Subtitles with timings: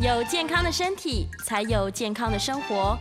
[0.00, 2.98] 有健康的身体，才有健康的生活。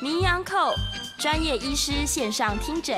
[0.00, 0.72] 名医安扣
[1.18, 2.96] 专业医师线上听诊，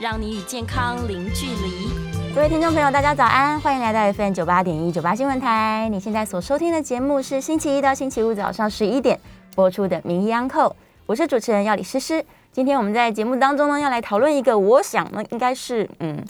[0.00, 1.90] 让你与健康零距离。
[2.34, 5.90] 各位听众朋友，大家早安，欢迎来到 FM 九八点一九八新闻台。
[5.90, 9.20] 你现在所收听的节目是星期一到星期五早上十一点
[9.54, 10.74] 播出的名医安扣
[11.04, 12.24] 我是主持人要李诗诗。
[12.50, 16.24] 今天我们在节目当中呢，要来讨论一个，我想呢，应该是嗯。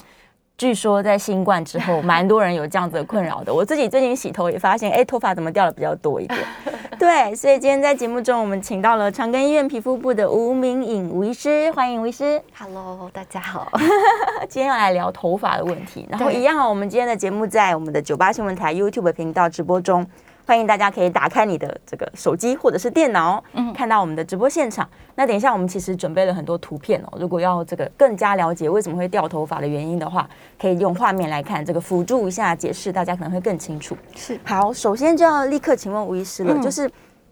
[0.58, 3.52] 据说在新冠之后，蛮多人有这样子的困扰的。
[3.52, 6.40] 我自己最近洗头也发现，哎，头发怎么掉的比较多一点？
[6.98, 12.40] 对，所以今天在节目中，我们请到了长庚医院皮肤部的吴明颖吴医师，欢迎吴医师。
[12.58, 13.70] Hello，大家好。
[14.48, 20.06] 今天要来聊头发的问题，然后一样，我们今天的节目在我们的九八新闻台 YouTube 频道直播中。
[20.46, 24.88] 欢迎大家可以打开你的这个手机或者是电脑，嗯，看到我们的直播现场。
[25.16, 27.18] 那等一下我们其实准备了很多图片哦。
[27.18, 33.96] 如果要这个更加了解为什么会掉头发的原因的话，可以用画面来看，这个辅助一下解释，大家可能会更清楚。
[34.14, 36.88] 是，好，首先就要立刻请问吴医师了，就是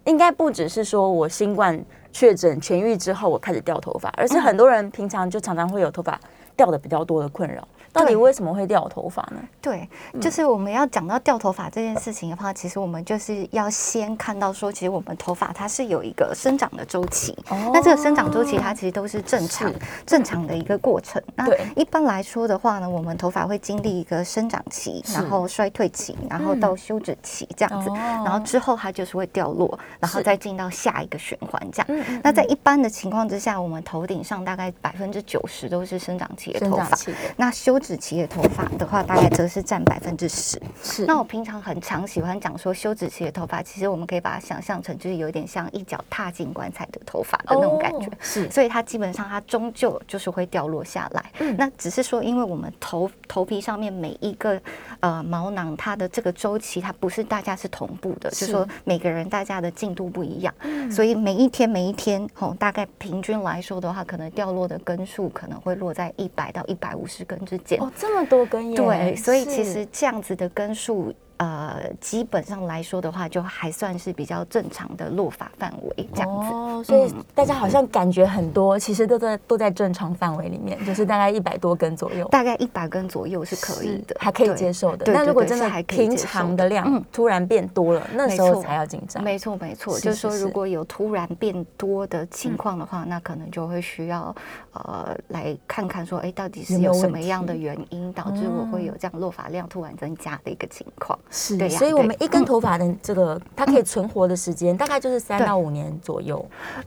[0.07, 1.81] 应该不只是说我新冠
[2.11, 6.19] 确诊痊愈之后我开始掉头发，而是很多人平常就常常会有头发
[6.57, 7.67] 掉的比较多的困扰。
[7.95, 9.41] 到底为什么会掉头发呢？
[9.63, 9.89] 对，
[10.21, 17.33] 就是我们要讲到掉头发这件事情的话，其实我们就是要先看到说，其实我们头发它是有一个生长的周期。
[17.49, 17.71] 哦。
[17.73, 19.73] 那这个生长周期它其实都是正常
[20.05, 21.23] 正常的一个过程。
[21.37, 27.89] 那一般来说的话呢，我们头发会经历一个生长期，然后衰退期，然后到休止期这样子，
[28.25, 32.21] 然后之后它就是会掉落，然后再进到下一个循环这样。
[32.25, 36.91] 那在一般的情况之下，我们头顶上大概百分之九十都是生长期的头发。
[37.37, 40.59] 那休休止期的头发的话，大概则是占百分之十。
[40.83, 48.09] 是，那我平常很常喜欢讲说，休止期的头发，其实我们可以把它想象成就是有点像一脚踏进棺材的头发的那种感觉。
[48.19, 51.31] 是，所以它基本上它终究就是会掉落下来。
[51.41, 54.59] 嗯，那只是说，因为我们头头皮上面每一个
[55.01, 60.55] 呃毛囊，它的这个周期，它不是大家是同步的，就是说每个人大家的进度不一样。
[60.61, 67.74] 嗯，所以每一天每一天，吼，大概平均来说的话，可能掉落的根数可能会落在一百到一百五十根之间。
[67.77, 68.77] 哦，这么多根耶！
[68.77, 71.13] 对，所以其实这样子的根数。
[71.37, 76.55] 呃，基本上来说的话，就还算是比较正常的落发范围这样子。
[76.55, 82.27] 哦，所以大家好像感觉很多，其实都在都在正常范围里面，就是大概一百多根左右。
[82.29, 85.13] 大概一百根左右是可以的，还可以接受的。
[85.13, 89.23] 那如果真的还平常的量突然变多了，那时候才要紧张。
[89.23, 94.35] 没错，没错，就是说如果有突然变多的情况的话，那可能就会需要
[94.73, 101.19] 呃来看看说，哎，到底是有什么样的原因导致我会有这样落发量突然增加的一个情况。
[101.31, 106.45] 是，对，所以我们一根头发的这个，它可以存活的时间大概就是三到五年左右。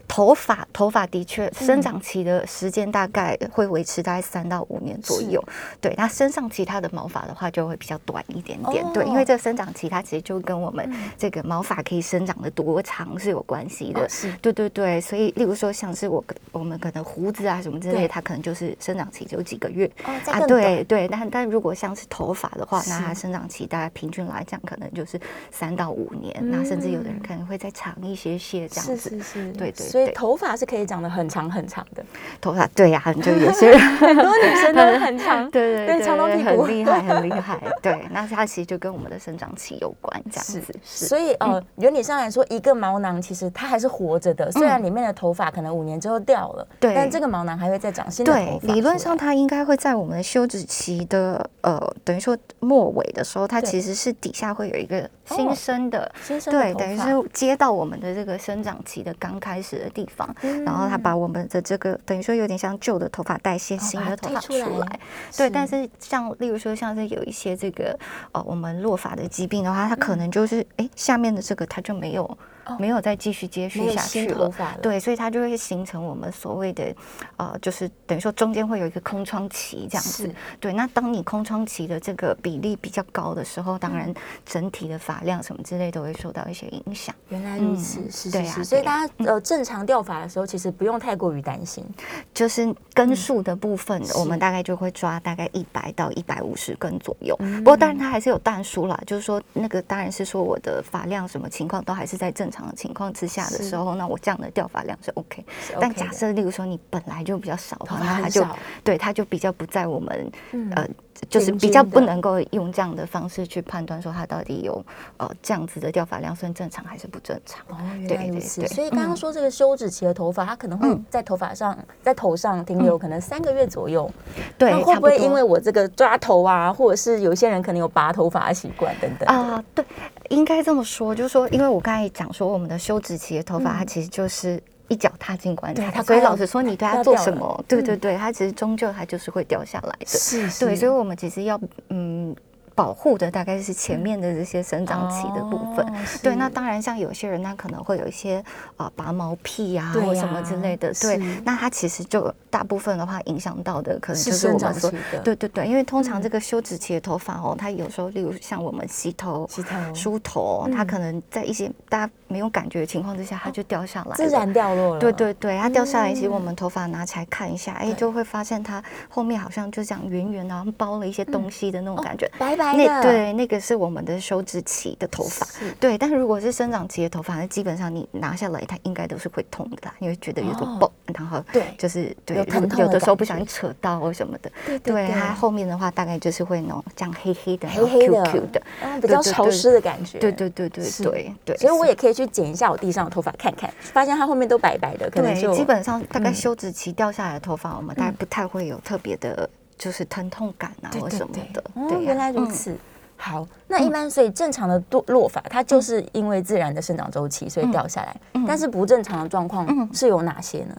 [0.07, 5.43] 头发，头发的确生长期的时间大概会维持大概三到五年左右。
[5.81, 8.85] 对，它身上其他的毛发的话就会比较短一点点。
[8.93, 14.07] 对，因为这个生长期它其实就跟我们这个毛发可以生长的多长是有关系的。
[14.07, 15.01] 是，对对对。
[15.01, 19.89] 所以，例如说像是我我们可能胡子啊什么之类，它可能就是生长期只有几个月
[20.25, 20.39] 啊。
[20.47, 24.37] 对对，但但如果像是头发的话，那它生长期大概平均来。
[24.37, 28.95] 来讲，可能就是三到五年，嗯、那甚至有的人可能会再长一些些这样子。
[28.95, 29.87] 是是是，对对，对。
[29.87, 32.05] 所以头发是可以长得很长很长的。
[32.39, 37.59] 头发对呀、啊，就有些人 很多女生都很长，对对对，长到屁股很厉害，很厉害。
[37.81, 40.61] 对，那它其实就跟我们的生长期有关，这样子。
[40.61, 48.67] 是，是所以呃，原理上来说，一个毛囊其实它还是活着的，虽然里面的头发可能五年之后掉了，对，但这个毛囊还会再长新的头发。
[48.67, 54.13] 对，理论上它应该会在我们的休止期的呃，等于说末尾的时候，它其实是。
[54.19, 60.33] 底下会有一个新生的，新生的对，等于是接到我们的这个生长期的刚开始的地方，
[60.65, 64.99] 然后它把我们的这个等于说有点像旧的头发代谢新的头发出来，
[65.35, 65.49] 对。
[65.49, 67.97] 但是像例如说像是有一些这个
[68.31, 72.37] 呃我们落发的疾病的话，它可能就是哎下面的这个它就没有。
[72.79, 74.51] 没有再继续接续下去了，
[74.81, 76.93] 对，所以它就会形成我们所谓的，
[77.37, 80.29] 呃，就是等于说中间会有一个空窗期这样子，
[80.59, 80.73] 对。
[80.73, 84.13] 那当你空窗期的这个比例比较高的时候，当然
[84.45, 87.15] 整体的发量什么之类都会受到一些影响。
[87.29, 88.63] 原来如此，是是是。
[88.63, 91.85] 所以大家呃正常掉发的时候，其实不用太过于担心，
[92.33, 97.35] 就是根数的部分，我们大概就会抓大概一百到一百五十根左右。
[97.37, 102.56] 不过当然它还是有淡数啦，就是说那个当然是说我的发量什么情况都还是在正常。
[102.65, 105.45] 的情况之下的时候，那我这样的掉发量是 OK。
[105.79, 108.47] 但假设，例如说你本来就比较少的话，那它就
[108.83, 110.31] 对它就比较不在我们
[110.73, 110.87] 呃。
[111.29, 114.83] 就是比较不能够用这样的方式去判断说它到底有
[115.17, 117.61] 呃这样子的掉发量算正常还是不正常。
[117.69, 118.39] 哦，原来。
[118.39, 124.09] 所以刚刚说这个休止期的头发，它可能会在头发上，在头上停留可能三个月左右。
[124.57, 129.27] 对，会不会因为我这个抓头啊，或者是有些人可能有拔头发的习惯等等？
[129.27, 129.83] 啊，对，
[130.29, 140.05] 应该这么说，就是说，因为我刚才讲说，我们的休止期的头发，它其实就是一脚踏进棺材，所以老实说，你对他做什么，对对对，他其实终究他就是会掉下来的。
[140.05, 142.35] 是，对，所以我们其实要嗯。
[142.77, 145.83] 保护的大概是前面的这些生长期的部分，
[146.21, 146.35] 对。
[146.35, 148.43] 那当然，像有些人，他可能会有一些
[148.75, 151.17] 啊拔毛癖呀，或什么之类的，对。
[151.43, 154.91] 那他其实就大部分的话，影响到的可能就是我们说，
[155.23, 164.99] 对对对，因为通常这个休止期的头发哦，它有时候，例如像我们洗头、洗头、梳头，它可能在一些大家没有感觉的情况之下，它就掉下来，自然掉落了。
[164.99, 172.75] 对对对，它掉下来，其实我们头发拿起来看一下，哎，就会发现它后面好像就这样圆圆的，包了一些东西的那种感觉，白白。
[172.75, 175.47] 那对，那个是我们的休止期的头发。
[175.79, 182.37] 对，但是如果是生长期的头发，那基本上你拿下来，它应该都是会痛的，你会觉得有种爆，然后对，就是对，
[182.77, 184.51] 有的时候不小心扯到或什么的。
[184.79, 188.61] 对，它后面的话大概就是会那种这样黑黑的、黑黑的、的，
[189.01, 190.17] 比较潮湿的感觉。
[190.19, 191.57] 对对对对对对。
[191.57, 201.63] 所以我也可以去剪一下我地上的头发看看，发现它后面都白白的，可能就基本上大概休止期掉下来的头发，我们大概不太会有特别的，就是疼痛感啊或什么的。
[201.89, 202.75] 对，原来如此。
[203.19, 208.15] 好，那一般所以正常的落落发，它就是因为自然的生长周期，所以掉下来。
[208.47, 210.77] 但是不正常的状况是有哪些呢？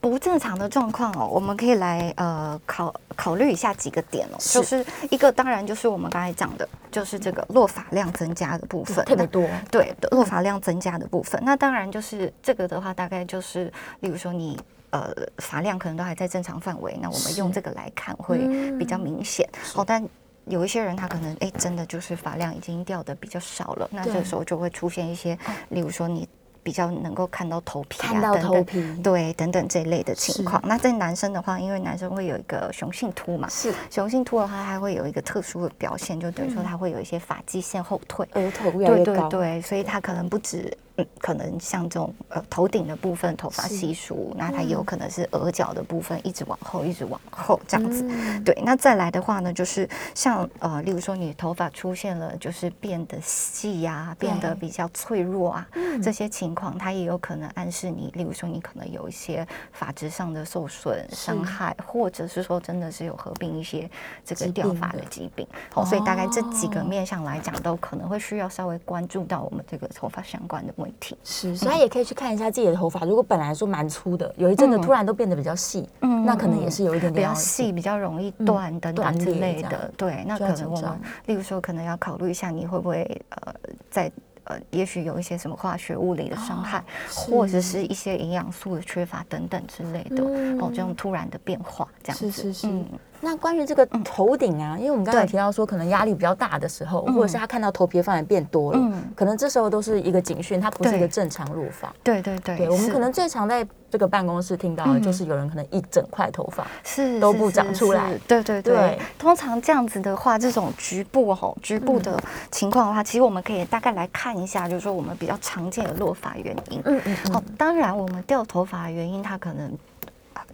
[0.00, 9.04] 不正常的状况哦，我们可以来呃考考虑一下几个点哦，就是一个当然就是我们刚才讲的，就是这个落发量增加的部分。
[9.04, 9.48] 特别多。
[9.70, 14.58] 对，落发量增加的部分，那当然就是这个的话，大概就是例如说你
[14.90, 18.38] 呃发量可能都还在正常范围，那我们用这个来看会
[18.76, 19.48] 比较明显。
[19.74, 20.06] 哦，但
[20.46, 25.36] 有一些人他可能哎，真的就是发量已经掉的比较少了，那这个时候就会出现一些，
[25.68, 26.28] 例如说你
[26.62, 30.60] 比较能够看到头皮啊，等等头皮，对，等等这一类的情况。
[30.64, 33.72] 那在男生的话，因为男生会有一个雄性秃嘛，是。
[33.90, 40.76] 雄性秃的话，还会有一个特殊的表现，就等于说他会有一些发际线后退，额头越来越高，对对对，所以他可能不止。
[40.96, 48.02] 嗯，可能像这种呃头顶的部分头发稀疏，那它也有可能是额角的部分一直往后，一直往后这样子。
[48.08, 55.68] 嗯、对，那再来的话呢，就是像呃，例如说你头发出现了就是变得细呀、啊，变得比较脆弱啊，
[56.02, 63.90] 这些情况，它也有可能暗示你，例如说你可能有一些发质上的受损、伤害，或者是说真的是有合并一些
[64.24, 65.46] 这个掉发的疾病。
[65.74, 70.85] 哦，所以大概这几个面向来讲，都可能会需要稍微关注到我们这个头发相关的问题。
[70.86, 73.04] 问题是，所以他也可以去看一下自己的头发。
[73.04, 79.92] 如果本来说蛮粗的，有一阵子突然都变得比较细，嗯，那可能也是有一点点比较细，比较容易断等等之类的。
[79.96, 83.52] 对，那可能我们，例如说，可能要考虑一下，你会不会呃，
[83.90, 84.12] 在
[84.44, 90.22] 呃，也许有一些什么化学物理的伤害，或者是一些营养素的缺乏等等之类的。
[90.60, 92.84] 哦，这种突然的变化，这样子，是是是。
[93.20, 101.92] 那关于这个头顶啊，因为我们刚才提到说，可能压力比较大的时候，或者是他看到头皮的范围变多了，可能这时候都是一个警讯，它不是一个正常落发。
[102.02, 108.12] 对对对，对我们可能最常在这个办公室听到的就是有人可能一整块头发是都不长出来。
[108.26, 112.20] 对对对，通常这样子的话，这种局部吼局部的
[112.50, 116.80] 情况的话，其实我们可以大概来看一下，就是说我们比较常见的落发原因。
[116.84, 117.16] 嗯嗯。
[117.32, 119.72] 好，当然我们掉头发的原因，它可能。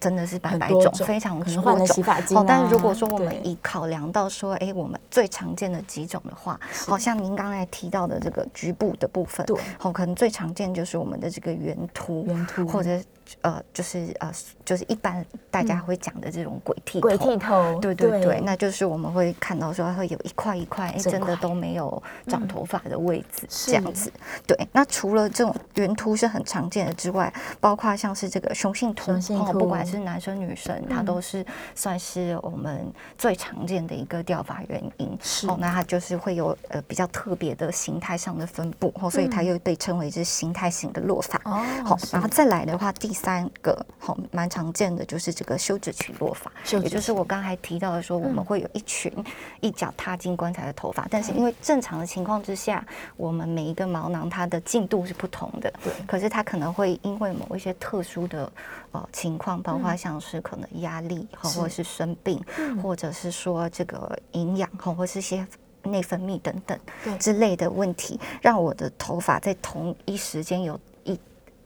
[0.03, 2.05] 真的是百百种，非常多种。
[2.35, 13.01] 哦，但是如果说我们以考量到说，哎，我们最常见的几种的话，好像您刚才提到的这个局部的部分，对，好，可能最常见就是我们的这个圆秃，圆秃或者。
[13.41, 14.31] 呃，就是呃，
[14.65, 24.13] 就是一般大家会讲的这种鬼剃头，鬼剃头，对对对，那就是我们会看到说会有一块一块，哎，真的都没有长头发的位置，这样子。
[24.47, 32.87] 对，那除了这种圆秃是很常见的之外，包括像是这个雄性秃，哦，不管是男生女生，它都是算是我们
[33.17, 35.19] 最常见的一个掉发原因。
[35.49, 41.39] 哦，那它就是会有呃比较特别的形态上的分布，哦，所以它又被称为是形态型的落发。
[41.45, 49.13] 哦，好，然后再来的话，第三个好蛮常见的就是这个休止期落法，也就是我刚才提到的说，我们会有一群
[49.61, 52.85] 一脚踏进棺材的头发，但是因为正常的情况之下，
[53.17, 58.51] 我们每一个毛囊它的进度是不同的，对，可是它可能会因为某一些特殊的
[58.91, 62.43] 呃情况，包括像是可能压力或者是生病，
[62.83, 65.47] 或者是说这个营养或或是一些
[65.85, 66.77] 内分泌等等
[67.21, 70.79] 之类的问题，让我的头发在同一时间有。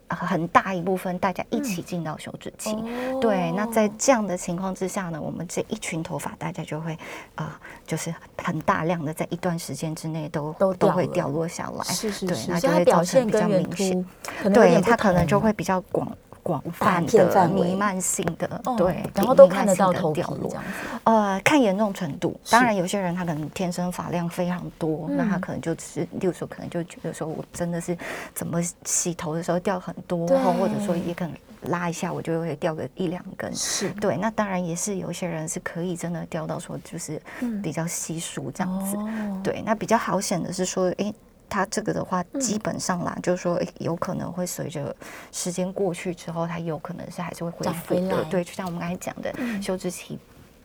[0.09, 3.53] 很大一部分大家一起进到休止期，嗯、对。
[3.53, 6.93] 那在这样的情况之下呢，我们这一群头发大家就会
[7.35, 14.07] 啊、呃，就是很大量的在一段时间之内都都都会掉落下来，是是是，对，那就会造成比较明显，
[14.53, 16.07] 对，它可能就会比较广
[16.47, 20.57] 广泛的弥漫性的，对，然后都看得到头皮这样子。
[21.03, 27.99] 呃，看严重程度，当然有些人他可能天生发量非常多，那他可能就是，例如说可能就觉得说我真的是
[28.33, 34.17] 怎么洗头的时候掉很多，或者说也可能拉一下我就会掉个一两根，是对。
[34.17, 37.21] 那当然也是有些人是可以真的掉到说就是
[37.61, 38.97] 比较稀疏这样子，
[39.43, 39.61] 对。
[39.67, 41.13] 那比较好显的是说，哎。
[41.49, 44.95] 它这个的话，基本上啦，嗯、就是说有可能会随着
[45.33, 48.25] 时间过去之后，它有可能是还是会恢复的。
[48.25, 50.19] 对，就像我们刚才讲的，嗯、休止期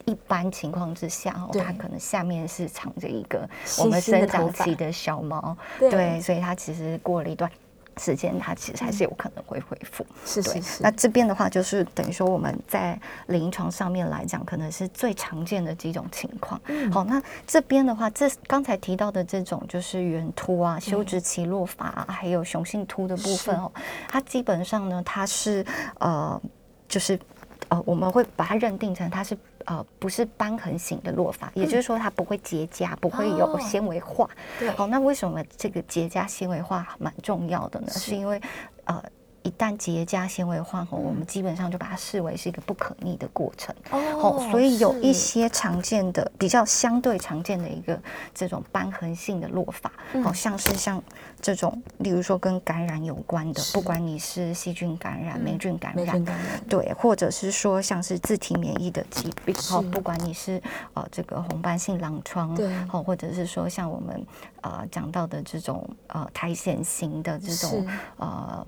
[0.05, 3.47] 一般情况之下，哦，它可能下面是藏着一个
[3.79, 7.49] 我们生长期的小毛，对，对，所以它其实过了一段。
[7.97, 10.81] 时间它其实还是有可能会恢复，是是是。
[10.81, 16.59] 那这边的话，就是等于说我们在临床上面来讲，可能是最常见的几种情况。
[16.67, 23.71] 嗯、好，那这边的话，这刚才提到的这种就是圆秃啊、休止期落发、啊，还有雄性秃的部分哦，
[24.07, 25.65] 它基本上呢，它是
[25.99, 26.41] 呃，
[26.87, 27.19] 就是
[27.67, 29.37] 呃，我们会把它认定成它是。
[29.65, 34.29] 呃，不是瘢痕型的落发，也就是说它不会结痂，不会有纤维化。
[34.59, 37.87] 对，好，那为什么这个结痂纤维化蛮重要的呢？
[37.91, 38.41] 是因为
[38.85, 39.03] 呃。
[39.43, 43.75] 一旦结痂纤维化后，我们基本上就把它视为是一个不可逆的过程。
[43.89, 47.99] 哦，所以有一些常见的、比较相对常见的一个
[48.35, 49.91] 这种瘢痕性的落发，
[50.23, 51.01] 好像是像
[51.41, 56.23] 这种，例如说跟感染有关的，不管你是细菌感染、霉菌感染，
[56.69, 60.61] 对，或者是说像是自体免疫的疾病，好，不管你是
[60.93, 64.23] 呃这个红斑性狼疮，对，好，或者是说像我们
[64.61, 68.65] 呃讲到的这种呃苔藓型的这种呃。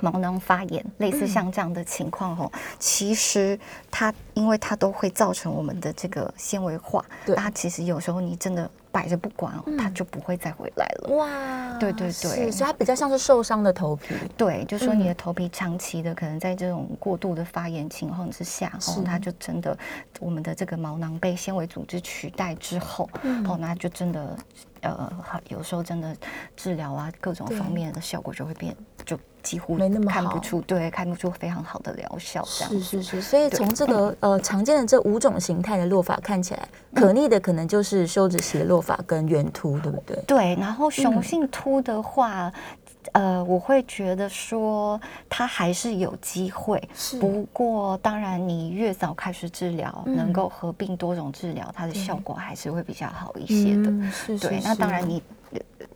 [0.00, 3.58] 毛囊发炎，类似像这样的情况吼，嗯、其实
[3.90, 7.36] 它因为它都会造成我们的这个纤维化，对。
[7.36, 11.16] 它其实有时候你真的摆着不管，嗯、它就不会再回来了。
[11.16, 14.14] 哇，对对对，所以它比较像是受伤的头皮。
[14.36, 19.76] 对，就是说你的头皮长期的可能在这种过度的发炎情况之下，吼是，它就真的
[20.20, 24.36] 我们的这个毛囊被纤维组织取代之后，嗯，哦，那就真的
[24.80, 25.12] 呃，
[25.48, 26.16] 有时候真的
[26.56, 29.18] 治疗啊各种方面的效果就会变就。
[29.42, 32.42] 几乎没那么看不出，对，看不出非常好的疗效。
[32.58, 40.16] 这样是是是，所以从这 个呃常见的这五种形态的落法看起来，可逆的可能就是休止期的落法跟圆秃，对不对？
[40.26, 42.52] 对，然后雄性秃的话，
[43.12, 46.80] 呃，我会觉得说它还是有机会，
[47.20, 53.90] 不过当然你越早开始治疗，能够合并多种治疗，它的效果还是会比较好一些的。
[54.10, 55.22] 是是，对，那当然你。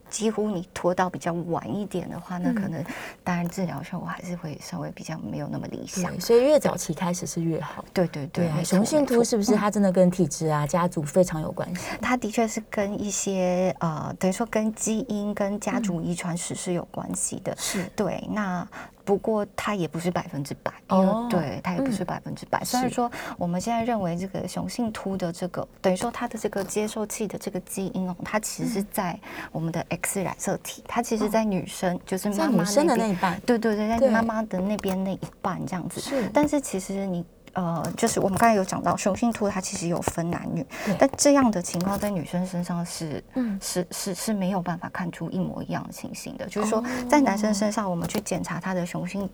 [0.08, 2.84] 几乎你拖到比较晚一点的话，那可能
[3.24, 6.20] 当然治疗效果还是会稍微比较没有那么理想。
[6.20, 7.84] 所以越早期开始是越好。
[7.92, 11.82] 对对对，雄性秃是不是它真的跟体质啊、家族非常有关系？
[12.00, 17.54] 它的确是跟一些呃，等于说跟基因、跟家族遗传史是有关系的。
[17.58, 18.66] 是对那。
[19.06, 22.62] 不过它也不是百分之百，哦，对，它也不是百分之百。
[22.64, 29.18] 虽然说我们现在认为这个雄性秃的这个，等于说它的这个接受器的这个基因哦，它其实是在
[29.52, 36.00] 我们的 X 染色体，它其实在女生，就是妈妈的那一半，对对对，在妈妈的那边那一半这样子。
[36.00, 37.24] 是，但是其实你。
[37.56, 40.64] 呃，就是我们刚才有讲到雄性秃，它其实有分男女，
[40.98, 46.44] 但这样的情况在女生身上是，嗯，是是是没有办法看出一模一样的情形的。
[46.44, 49.26] 哦、就是说，在男生身上，我们去检查他的雄性，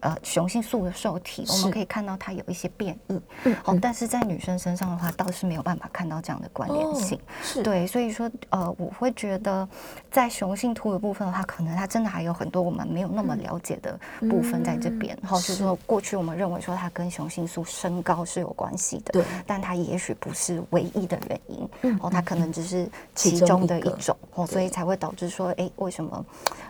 [0.00, 7.16] 呃，雄性素的受体，我们可以看到它有一些变异，嗯，好，但是在女生身上的话，倒是没有办法看到这样的关联性。
[7.16, 9.66] 哦、是对，所以说，呃，我会觉得
[10.10, 13.98] 在雄性秃的部分的话，可能它真的还有很多我们没有那么了解的
[14.28, 15.16] 部分在这边。
[15.22, 26.24] 好、嗯，就是说过去我们认为说它跟雄性素身高是有关系的，对，但它也许不是唯一的原因，嗯，哦，它可能只是其中的一种，哦，所以才会导致说，哎，为什么，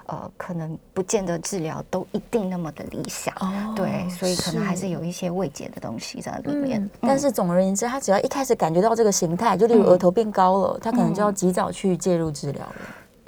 [0.06, 6.88] 呃，可能不见得治疗都一定那么的理想，哦，对，所以可能还是有一些未解的东西在里面。
[7.00, 12.74] 但是总而言之，他只要一开始感觉到这个形态，就例如额头变高了，他可能就要及早去介入治疗了。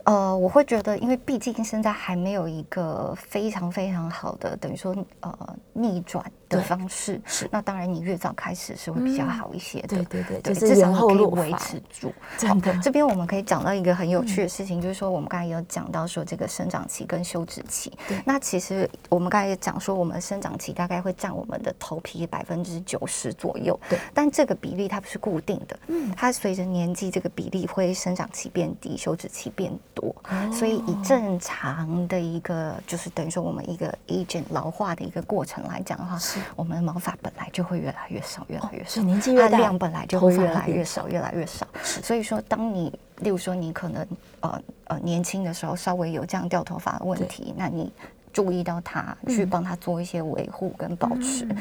[0.04, 6.22] 呃，我会觉得，因为毕竟现在还没有一个非常非常好的，等于说呃逆转
[6.54, 7.20] 的方式。
[7.26, 10.02] 是，那当然你越早开始是会比较好一些的。
[10.04, 12.12] 对对对，就是延后可以维持住。
[12.38, 17.92] 真的，这边我们可以讲到一个很有趣的事情，就是说我们刚才有讲到说这个生长期跟休止期。
[18.08, 18.20] 对。
[18.24, 23.78] 那其实我们刚才也讲说，我们生长期大概会占我们的头皮百分之九十左右。
[23.88, 23.98] 对。
[24.12, 30.14] 但这个比例它不是固定的，嗯，它随着年纪这个比例会生长期变低，休止期变多，
[30.52, 41.66] 所以以正常的一个就是等于说我们一个 aging 老化的一个过程来讲的话，是我们的毛发本来就会越来越少，越来越少，年纪越大，量本来就会越来越少，越来越少。
[41.82, 44.06] 所以说，当你例如说你可能
[44.40, 47.92] 呃呃年轻的时候稍微有这样掉头发的问题，那你
[48.32, 51.44] 注意到它，去帮它做一些维护跟保持。
[51.44, 51.56] 嗯、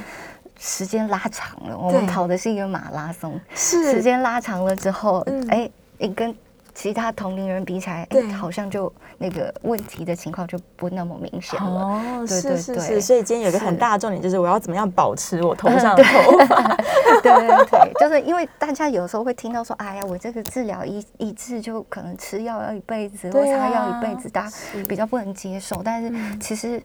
[0.60, 6.36] 时间拉长了，我们跑的是一个马拉松，是时间拉长了之后，哎、嗯，你跟。
[6.74, 11.70] 其他同龄人比起来，哎，好像就那个问题的情况就不那么明显了。
[11.70, 16.75] 哦，对对对，所以今天有一个很大的重点，就是我要怎么样保持我头上的 头发。
[17.22, 25.82] 对对对，就是因为大家有时候会听到说，哎呀，我这个治疗一一次就可能吃药要一辈子，或擦药一辈子，大家比较不能接受。
[25.84, 26.82] 但是其实，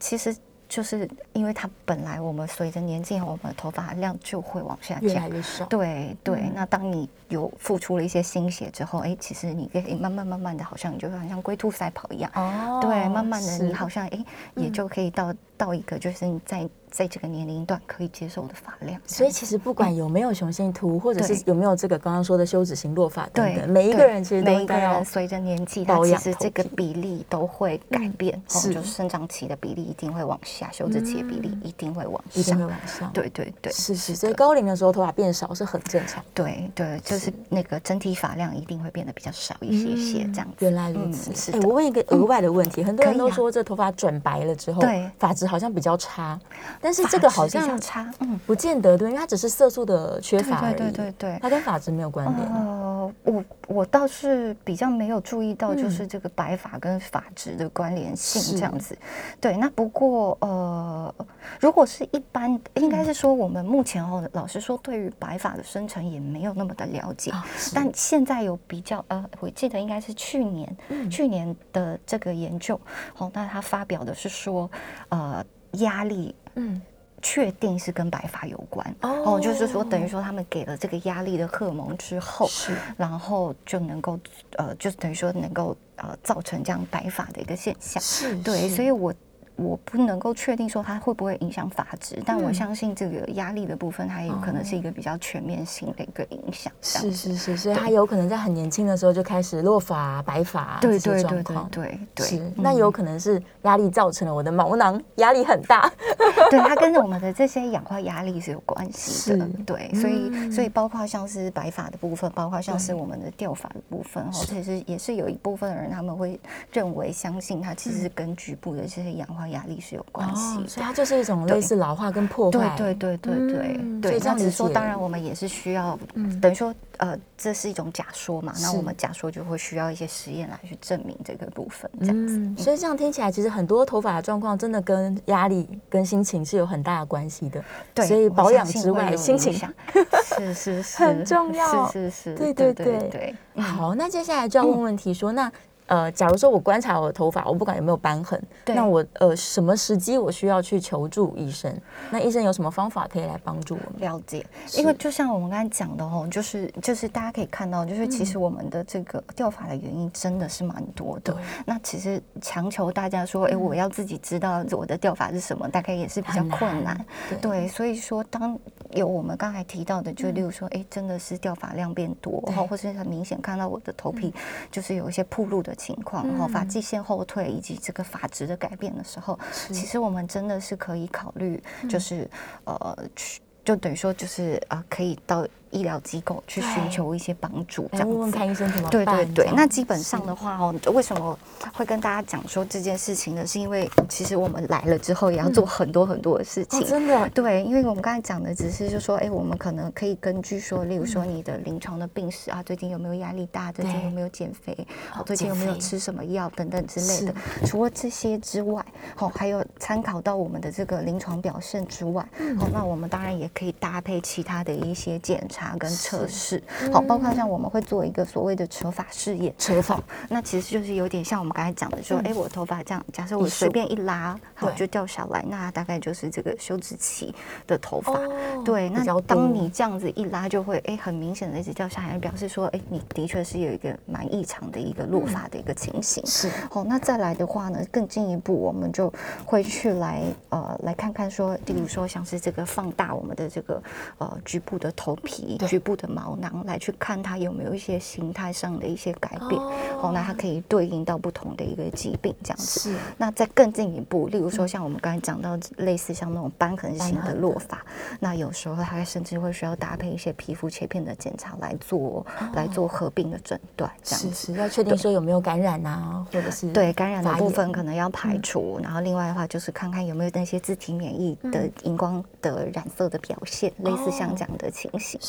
[0.00, 0.34] 其实。
[0.68, 5.64] 就是因为它本来我们随着年纪，我们的头发量就会往下降，越来越少。
[5.64, 12.30] 对对，嗯、那当你有付出了一些心血之后，哎，其实你可以慢慢慢慢的，好像你就好像龟兔赛跑一样。
[12.34, 12.80] 哦。
[12.82, 16.68] 对，慢慢的你好像哎，也就可以到、嗯、到一个就是你在。
[16.90, 28.98] 在这个年龄段可以接受的发量，所以其实不管有没有雄性秃，或者是有没有这个刚刚说的休止型落发等等，每一个人其实每一个人随着年纪，它其实这个比例都会改变，是就是。
[28.98, 40.48] 生长期的比例一定会往下，休止期的比例一定会往上，一定会往上，对对对，是是，所以高龄的时候头发变少是很正常，对对，就是那个整体发量一定会变得比较少一些些这样。
[40.58, 45.08] 原来如此，哎，我问一个额外的问题，很多人都说这头发转白了之后，对。
[45.18, 46.38] 发质好像比较差，
[46.80, 47.68] 但是这个好像。
[47.80, 52.52] 差，嗯，不见得对，因为它只是色素的缺乏而已，对对对对，它跟发质没有关联。
[52.52, 58.98] 呃，我我倒是比较没有注意到，就是这个白发跟发质的关联性这样子。
[59.40, 61.14] 对，那不过呃，
[61.60, 67.32] 如果是一般，应该是说我们目前哦，老实说，对于白发的生成也没有那么的了解。
[67.72, 70.76] 但现在有比较，呃，我记得应该是去年
[71.10, 72.80] 去年的这个研究，
[73.18, 74.68] 哦，那他发表的是说，
[75.10, 76.80] 呃，压力，嗯。
[77.20, 84.16] 确定是跟白发有关哦，oh, 就是说等于说他们给了这个压力的荷尔蒙之后，是，然后就能够
[84.56, 89.12] 呃，就等于说能够呃造成这样白发的一个现象，是，对，所以我。
[89.58, 96.72] 我不能够确定说它会不会影响发质，但我相信这个压力的部分，它也有可能是一个比较全面性的一个影响。
[96.80, 101.68] 是是是，所以它有可能在很年轻的时候就开始落发、白发这些状况。
[101.70, 102.52] 对对，是。
[102.54, 105.92] 那有可能是压力造成了我的毛囊压力很大。
[106.50, 109.48] 对，它跟我们的这些氧化压力是有关系的。
[109.66, 116.38] 对，所以所以包括像是白发的部分，包括像是我们的掉发的部分，哦，其实也是有一部分的人他们会
[116.72, 119.47] 认为相信它其实是跟局部的这些氧化。
[119.50, 122.74] 压力是有关系，所以它就是一种类似老化跟破坏。
[122.76, 124.20] 对对对对对对。
[124.20, 125.98] 这样子说，当然我们也是需要，
[126.40, 128.52] 等于说，呃，这是一种假说嘛。
[128.60, 131.90] 那我们假说就会需要一些实验来去证明这个部分。
[132.00, 137.62] 这样子，所以这样听起来，其实很多头发的状况真的跟压力、跟心情是有很大的关系的。
[137.94, 141.90] 对，所以保养之外，心情是是是 很重要。
[141.90, 143.34] 是是是，对对对对。
[143.62, 145.50] 好，那接下来就要 问问题说那。
[145.88, 151.74] 呃，假如说我观察我的头发，我不管有没有斑痕，对那我呃什么时机我需要去求助医生？
[152.10, 154.00] 那医生有什么方法可以来帮助我们？
[154.00, 161.32] 了解，因为就像我们刚才讲的哦，就是就是大家可以看到，就是其实我们的这个掉发的原因真的是蛮多的。
[161.32, 167.02] 对那其实强求大家说，哎、欸，我要自己知道我的掉发是什么，大概也是比较困难。
[167.30, 168.58] 对，对，所以说当
[168.90, 174.34] 有我们刚才提到的，就例如说，哎、欸，真的是掉发量变多，对或是很明显看到我的头皮
[174.70, 175.77] 就是有一些铺路的。
[175.78, 179.38] 情况，然后发际线后退以及这个发质的改变的时候，
[179.68, 182.28] 其实我们真的是可以考虑，就是、
[182.66, 185.46] 嗯、呃，去就等于说就是呃，可以到。
[185.70, 188.30] 医疗机构去寻求一些帮助，这样子。
[188.30, 188.90] 看医生怎么办？
[188.90, 189.50] 对对对。
[189.54, 191.38] 那基本上的话哦，为什么
[191.72, 193.46] 会跟大家讲说这件事情呢？
[193.46, 196.84] 是因为其实我们来了之后也要做很多很多的事情。
[196.86, 197.28] 真的。
[197.30, 203.72] 对，因为我们刚才讲的只是就说，哎，我们可能可以根据说，例如说你的临床的病史啊，最近有没有压力大？
[203.72, 204.86] 最近有没有减肥？
[205.26, 207.34] 最近有没有吃什么药等等之类的。
[207.66, 208.84] 除了这些之外，
[209.18, 212.26] 哦，还有参考到我们的这个临床表现之外，
[212.58, 215.57] 哦，那我们当然也可以搭配其他的一些检查。
[215.58, 227.34] 查跟测试，好，包括像我们会做一个所谓的扯发试验，扯发，那其实就是有点像我们刚才讲的，说，哎，我头发这样，假设我随便一拉，好，就掉下来，那大概就是这个休止期
[227.66, 228.16] 的头发，
[228.64, 239.12] 对，那当你这样子一拉，就会，哎，很明显的一直掉下来，表示说，哎，你的确是有一个蛮异常的一个落发的一个情形，是，好，那再来的话呢，更进一步，我们就
[239.44, 243.82] 会去来，呃，来看看说，例如说像是这个放大我们的这个
[244.18, 245.47] 呃局部的头皮。
[245.56, 249.60] 皮局部的毛囊来去看它有没有一些形态上的一些改变。
[250.02, 252.80] 哦，那它可以对应到不同的一个疾病这样子。
[252.90, 252.96] 是。
[253.16, 257.84] 那再更进一步，例如说像我们刚才讲到类似像那种瘢痕型的落发，
[258.20, 264.52] 那有时候它甚至会需要搭配一些皮肤切片的检查来做来做合并的诊断，这样子。
[264.54, 275.20] 要确定说有没有感染啊，或者是对感染的部分可能要排除，然后另外的话就是看看有没有那些自体免疫的荧光的染色的表现，类似像这样的情形。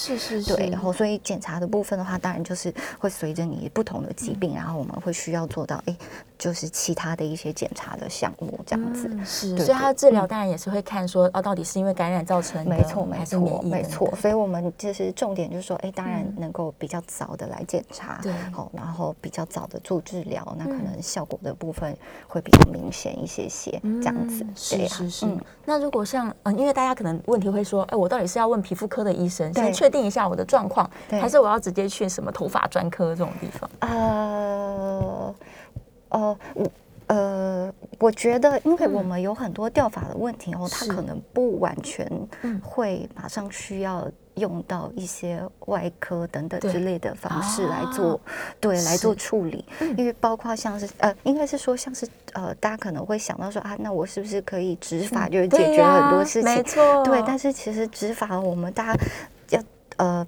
[0.55, 5.95] 对，然后所以检查的部分的话，当然就是会随着你不同的疾病，然后我们会需要做到哎。
[6.39, 14.15] 就是其他的一些检查的项目这样子，嗯、是，所以他的治疗当然也是会看说，啊，到底是因为感染造成的，没错，没错，没错。
[14.15, 21.93] 所以我们就是重点就是说，哎，当然能够比较早的来检查，对，好，然后比较早的做治疗，那可能效果的部分
[22.25, 25.27] 会比较明显一些些，这样子，是是是。
[25.65, 33.69] 那如果像，嗯，因为大家可能问题会说，哎，我到底是要问皮肤科的医生，先确定一下我的状况，还是我要直接去什么头发专科这种地方？
[33.81, 35.35] 呃。
[36.09, 36.67] 呃，我
[37.07, 42.07] 呃，我觉得，因为我们有很多掉发的问题哦，它可能不完全
[42.61, 48.19] 会马上需要用到一些外科等等之类的方式来做，
[48.59, 49.65] 对，来做处理。
[49.97, 56.55] 因为包括像是呃，应该是说像是呃，大家可能会想到说啊，那我是不是可以执法就是解决很多事情？
[56.55, 57.23] 没错，对。
[57.25, 59.03] 但是其实执法，我们大家
[59.49, 59.63] 要
[59.97, 60.27] 呃。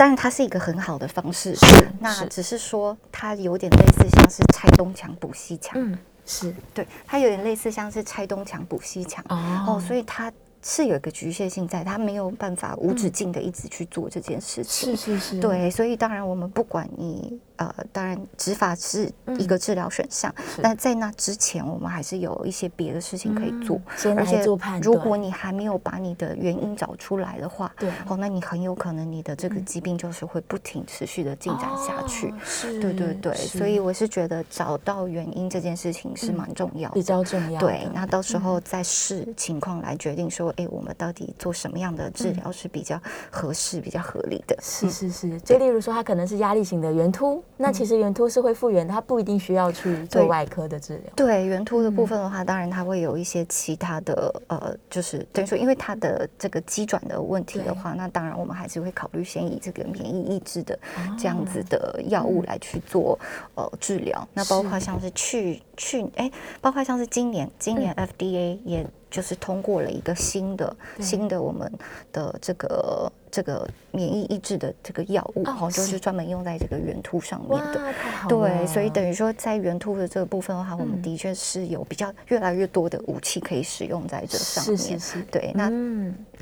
[0.00, 1.54] 当然，它是一个很好的方式。
[1.54, 1.66] 是，
[2.00, 5.74] 那只是说它有点类似像是拆东墙补西墙。
[5.76, 9.22] 嗯，是对，它有点类似像是拆东墙补西墙。
[9.28, 10.32] 哦，所以它
[10.62, 14.96] 是有一个局限性在，它没有办法无止境的一直去做这件事情。
[14.96, 15.38] 是是是。
[15.38, 17.38] 对，所以当然我们不管你。
[17.60, 23.78] 呃，当然，植发是一个治疗选项，但在那之前，我们还是有一些别的事情可以做。
[24.16, 24.42] 而且，
[24.80, 32.32] 如果你还没有把你的原因找出来的话，对，哦，那你很有可能你的这个疾病就是会不停持续的进展下去。
[32.42, 37.60] 是，对对对，所以我是觉得找到原因这件事情是蛮重要的，比较重要。
[37.60, 42.98] 对，那到时候再视情况来决定说，哎，我们到底做什么样的治疗是比较
[43.30, 44.56] 合适、比较合理的？
[44.62, 47.44] 是是是，就例如说，它可能是压力型的圆秃。
[47.56, 51.12] 那其实原突是会复原，它不一定需要去做外科的治疗。
[51.14, 60.78] 对，原突的部分的话，当然它会有一些其他的呃，就是等于说，因为它的这个机转的问题的话，那当然我们还是会考虑先以这个免疫抑制的
[61.18, 63.18] 这样子的药物来去做
[63.54, 64.26] 呃治疗。
[64.32, 71.70] 那包括像是去去哎，包括像是今年今年 FDA 也就是通过了一个新的新的我们
[72.12, 73.12] 的这个。
[73.30, 77.80] 这个免疫抑制的这个药物，哦，就是专门用在这个圆突上面的。
[78.28, 84.76] 对，所以等于说在圆突的这个部分的话，我们的确是有比较越来越多的武器可以使用在这上面。
[84.76, 85.22] 是是是。
[85.30, 85.70] 对，那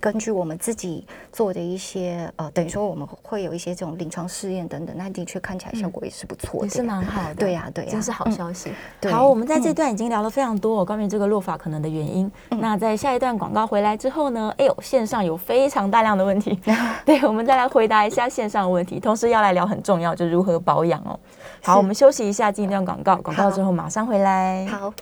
[0.01, 7.35] 根据我们自己做的一些呃，等于说我们会有一些这种临床试验等等，那的确看起来效果也是不错的，也是蛮好的。
[7.35, 8.73] 对呀，对呀，真是好消息。
[9.11, 12.31] 好，我们在这段已经聊了非常多关于这个落法可能的原因。
[12.51, 16.59] 那在下一段广告回来之后呢，哎呦，线上有非常大量的问题。
[17.05, 21.19] 对，我们再来回答一下线上的问题，同时要来聊很重要，就如何保养哦。
[21.63, 24.67] 好，我们休息一下，进一段广告，广告之后马上回来。
[24.67, 24.93] 好，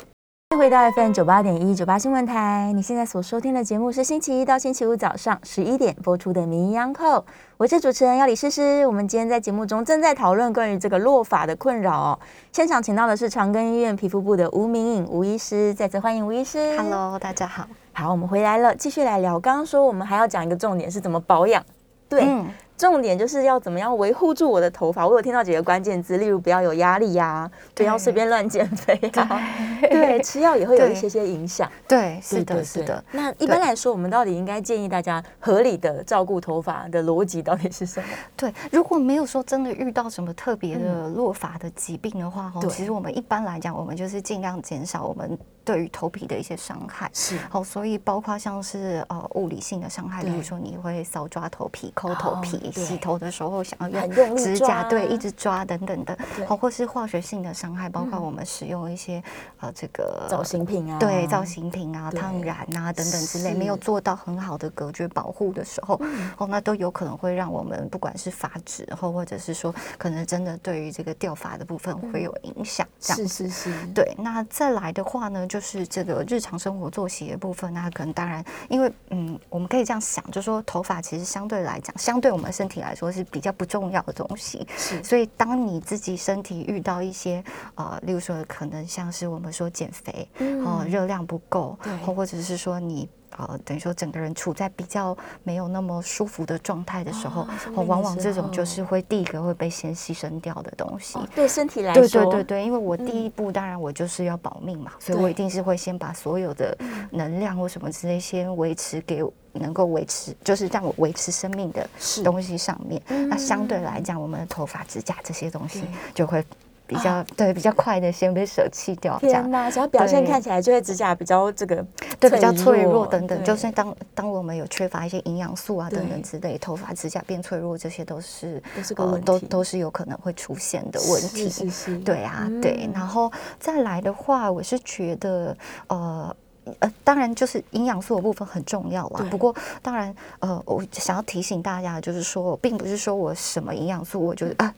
[0.49, 7.19] 欢迎回到 FM 九八点一九八新闻台，你现在所收听的节目是星期一到星期五早上十一点播出的《名医央叩》，
[7.57, 8.87] 我是主持人要李诗诗。
[8.87, 12.19] 我们今天在节目中正在讨论关于这个落发的困扰哦。
[12.53, 16.79] 现场请到的是长庚医院皮肤部的吴明颖吴医师，再次欢迎吴医师。
[16.79, 17.67] Hello，大家好。
[17.93, 19.41] 好，我们回来了，继续来聊。
[19.41, 21.61] 刚刚说我们还要讲一个重点是怎么保养。
[22.09, 25.07] 对，嗯、重点就是要怎么样维护住我的头发。
[25.07, 29.41] 我有听到几个关键字，例如不要有压力呀、啊，不要随便乱减肥啊，
[29.81, 31.71] 对， 对，吃药也会有一些些影响。
[31.89, 33.03] 对，是的，是的。
[33.13, 38.07] 那一般来说，我们到底应该建议大家合理的照顾头发的逻辑到底是什么？
[38.37, 45.39] 对，如果没有说真的遇到什么特别的落发的疾病的话，哈、嗯，其实我们一般来讲，我们就是尽量减少我们。
[45.67, 59.21] 对于头皮的一些伤害是好，所以包括像是呃物理性的伤害，比如说你会搔抓头皮、抠头皮，洗头的时候想要用指甲对一直抓等等的，好，或是化学性的伤害，包括我们使用一些
[59.59, 66.01] 呃这个造型品啊，对造型品啊、烫染啊等等之类，没有做到很好的隔绝保护的时候，
[66.39, 72.87] 哦，那都有可能会让我们不管是发质，或或者是说可能真的对于这个掉发的部分会有影响。
[73.01, 74.15] 这样是是是，对。
[74.17, 84.67] 那再来的话呢，就就是这个日常生活作息的部分，那可能当然，因为嗯，我们可以这样想，就是说头发其实相对来讲，相对我们身体来说是比较不重要的东西。
[84.79, 90.27] 是，所以当你自己身体遇到一些呃，例如说可能像是我们说减肥，
[90.65, 97.43] 哦、呃，热量不够，或者是说你呃，等于说整个人处在比较没有那么舒服的状态的时候，
[97.75, 101.19] 哦、往往这种就是会第一个会被先牺牲掉的东西。
[101.19, 106.77] 哦、对身体来说，对对对对，因为我第一步当然我就是要保命嘛，嗯、所以我一定是会先把所有的
[107.11, 111.89] 能量或什么之类先维持给能够维持，就是让我维持生命的
[112.25, 113.03] 东西上面。
[113.29, 115.85] 那相对来讲，我们的头发、指甲这些东西
[116.15, 116.45] 就会。
[116.87, 119.43] 比较对比较快的先被舍弃掉，这样。
[119.43, 121.85] 天哪，只要表现看起来就会指甲比较这个
[122.21, 131.49] 对比较脆弱等等，就是当当我们有缺乏一些营养素啊等等之类，头发指甲变脆弱，这些都是都是呃，都都是有可能会出现的问题。
[131.49, 132.89] 是是是，对啊对。
[132.95, 135.57] 然后再来的话，我是觉得
[135.89, 136.35] 呃
[136.79, 139.27] 呃，当然就是营养素的部分很重要啦。
[139.31, 144.73] 不过当然呃，我想要提醒大家，就是说，并不是说我什么营养素我就啊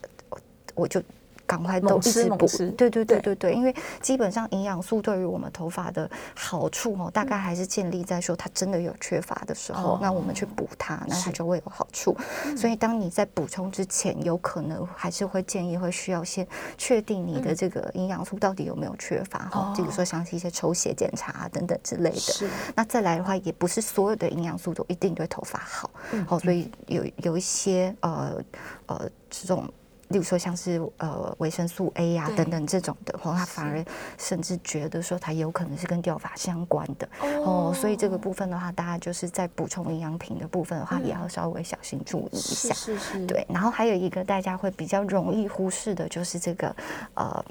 [0.75, 1.03] 我就。
[1.49, 12.15] 赶快都一直补，对对对对对，因为基本上营养素对于我们头发的好处哦，大概还是建立在说它真的有缺乏的时候，那我们去补它，那它就会有好处。
[12.55, 22.51] 所以当你在补充之前，有可能还是会建议会需要先确定你的这个营养素到底有没有缺乏哈，比如说像是一些抽血检查等等之类的。
[22.75, 25.91] 那再来的话，也不是所有的营养素都一定对头发好，
[26.27, 28.39] 好，所以有有一些呃
[28.85, 29.67] 呃这种。
[30.09, 33.85] 例如说像是呃维生素 A 呀、啊、等等这种的话，他反而
[34.16, 37.09] 甚至觉得说它有可能是跟掉发相关的
[37.44, 42.75] 哦，所以这个部分的话，大家就是在补充营养品的部分的话，也要稍微小心注意一下。
[42.75, 43.27] 是是。
[43.27, 46.75] 对，然后还有一个大家会比较容易忽视的，就是这个
[47.14, 47.44] 呃。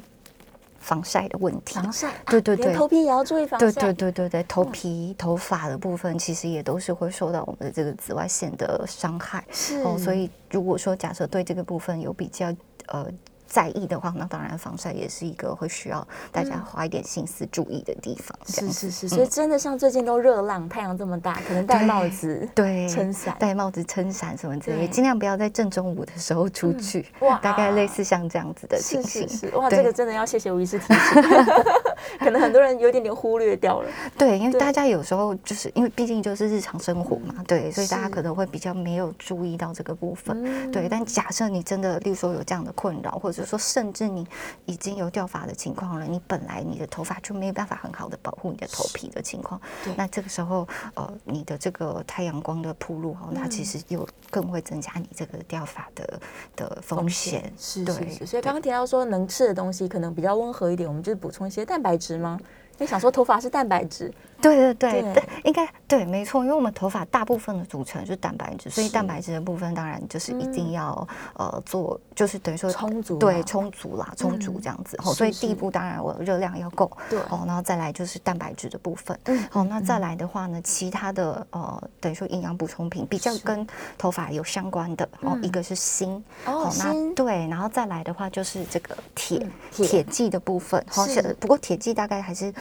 [0.87, 3.69] 防晒的问题，防晒，对对对，头皮也要注意防晒。
[3.69, 9.43] 对对对对对，头皮、头发的部分其实也都是会受到我们的这个紫外线的伤害。
[9.51, 12.47] 是哦，所以如果说假设对这个部分有比较
[12.87, 13.05] 呃。
[13.47, 18.37] 在意的话，那当然防晒也是一个会需要大家花一点心思注意的地方。
[18.45, 27.05] 是是是，所以真的像最近都热浪，太阳这么大，可能戴帽子、对撑伞、戴帽子、撑伞什么之类，尽量不要在正中午的时候出去。
[27.21, 29.27] 哇，大概类似像这样子的情形。
[29.27, 31.23] 是是是，哇，这个真的要谢谢吴医师提醒，
[32.19, 33.89] 可能很多人有点点忽略掉了。
[34.17, 40.71] 对，因为大家有时候就是因为毕竟就是日常生活嘛，对，所以大家可能会比较没有注意到这个部分。
[40.71, 44.27] 对，但假设你真的，例如说有这样的困扰，或者就是说，甚至你
[44.65, 49.59] 已经有掉发的情况了，你本来你的头发就没有办法很好的保护你的头皮的情况，
[49.95, 56.19] 那这个时候呃，你的这个太阳光的铺路哦，那其实又更会增加你这个掉发的
[56.55, 57.53] 的风险。
[57.57, 62.39] 是是是，所以刚刚提到说能吃的东西可能比较温和一点，我们就是补充一些蛋白质吗？
[62.79, 64.13] 因为想说头发是蛋白质。
[64.41, 65.23] 对对对，对。
[65.43, 74.97] 应该对，没错，因为我们头发大部分的组成就是蛋白质，所以蛋白质的部分当然就是一定要呃做，就是等于说充足，对，充足啦，充足这样子。
[75.05, 83.65] 哦，所以第一步当然我热量要够，对，哦，然后再来就是蛋白质的部分，嗯，好，那再来的话呢，其他的呃等于说营养补充品比较跟
[83.97, 91.05] 头发有相关的哦，一个是锌，哦，那对，然后再来的话就是这个铁铁剂的部分，好，
[91.39, 92.53] 不过铁剂大概还是。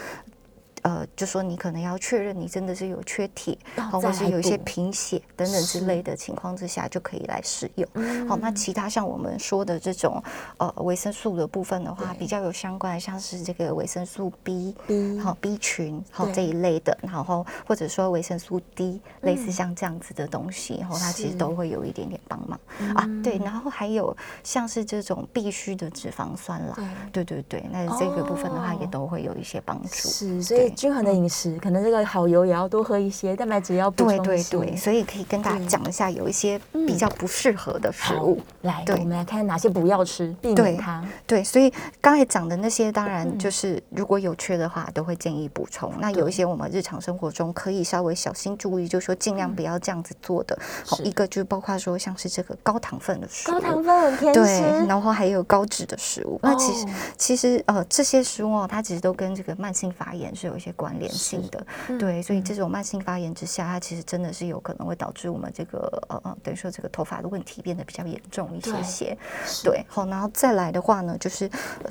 [0.87, 3.59] 呃，就说你可能要确认你真的是有缺铁，
[3.90, 8.29] 或者是有一些贫血等等之类的情况之下，就可以来使用。
[8.29, 10.22] 好，那其他像我们说的这种
[10.59, 14.77] 呃维生素的部分的话，比较有相关的，像是这个维生素 B，
[15.20, 22.61] 好 B 群，好这一类的，然后或者说维生素 D，类似像这样子的东西，然后它其实都会有一点点帮忙
[22.94, 23.05] 啊。
[23.25, 26.79] 对，然后还有像是这种必需的脂肪酸啦，
[27.11, 29.88] 对对对，那这个部分的话也都会有一些帮助。
[29.88, 30.75] 是，所以。
[30.76, 34.50] 均衡的饮食，可能这个好油也要多喝一些，蛋白质要补充一些。
[34.50, 38.38] 对对对，所以可以跟大家讲一下，有一些比较不适合的食物。
[38.62, 41.02] 来，对，我们来看哪些不要吃，避免它。
[41.26, 45.92] 对，所以刚才讲的那些，当然就是如果有缺的话，都会建议补充。
[45.98, 50.58] 那有一些我们日常生活中可以稍微小心注意，就是说尽量不要这样子做的。
[50.84, 56.38] 好，一个就包括说像是这个高糖分的食物，高糖分甜，对，然后还有高脂的食物。
[56.42, 56.86] 那其实
[57.16, 61.66] 其实呃这些食物哦，它其实都跟这个慢性发炎是有一些关联性的，
[61.98, 69.18] 对，所以这种慢性发炎之下，它其实真的是有可能会导致我们这个呃呃，等于说这个头发的问题变得比较严重一些些，
[69.64, 71.48] 对，好，然后再来的话呢，就是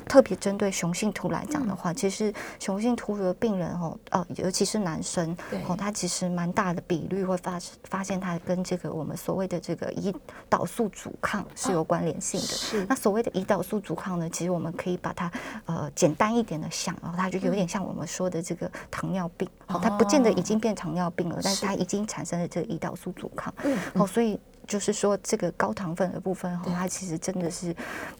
[0.07, 5.35] 特别针对雄性秃来讲的话，其实雄性秃的病人哦，呃，尤其是男生，
[5.67, 10.13] 哦，他其实蛮大的比率会发发现他跟这个我们所谓的这个胰
[10.49, 12.47] 岛素阻抗是有关联性的。
[12.47, 15.31] 是，那所谓的胰岛素阻抗呢，其实我们可以把它
[15.65, 18.64] 呃简单一点的想，然后它就有点像我们说的这个。
[18.65, 24.39] 个糖尿病，哦，它不见得已经变糖尿病了，但是它已经产生了这个胰岛素阻抗，嗯，哦，所以。
[24.67, 27.75] 就是说，这个高糖分的部分哈，它其实真的是，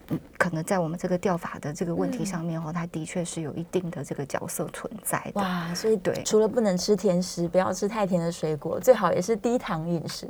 [0.10, 5.42] 嗯，可能在我们这个掉发的这个问题上面哈，它的确是有一定的这个角色存在的。
[5.42, 10.28] 哇，所以对，除了不能吃甜食，不要吃太甜的水果，最好也是低糖饮食。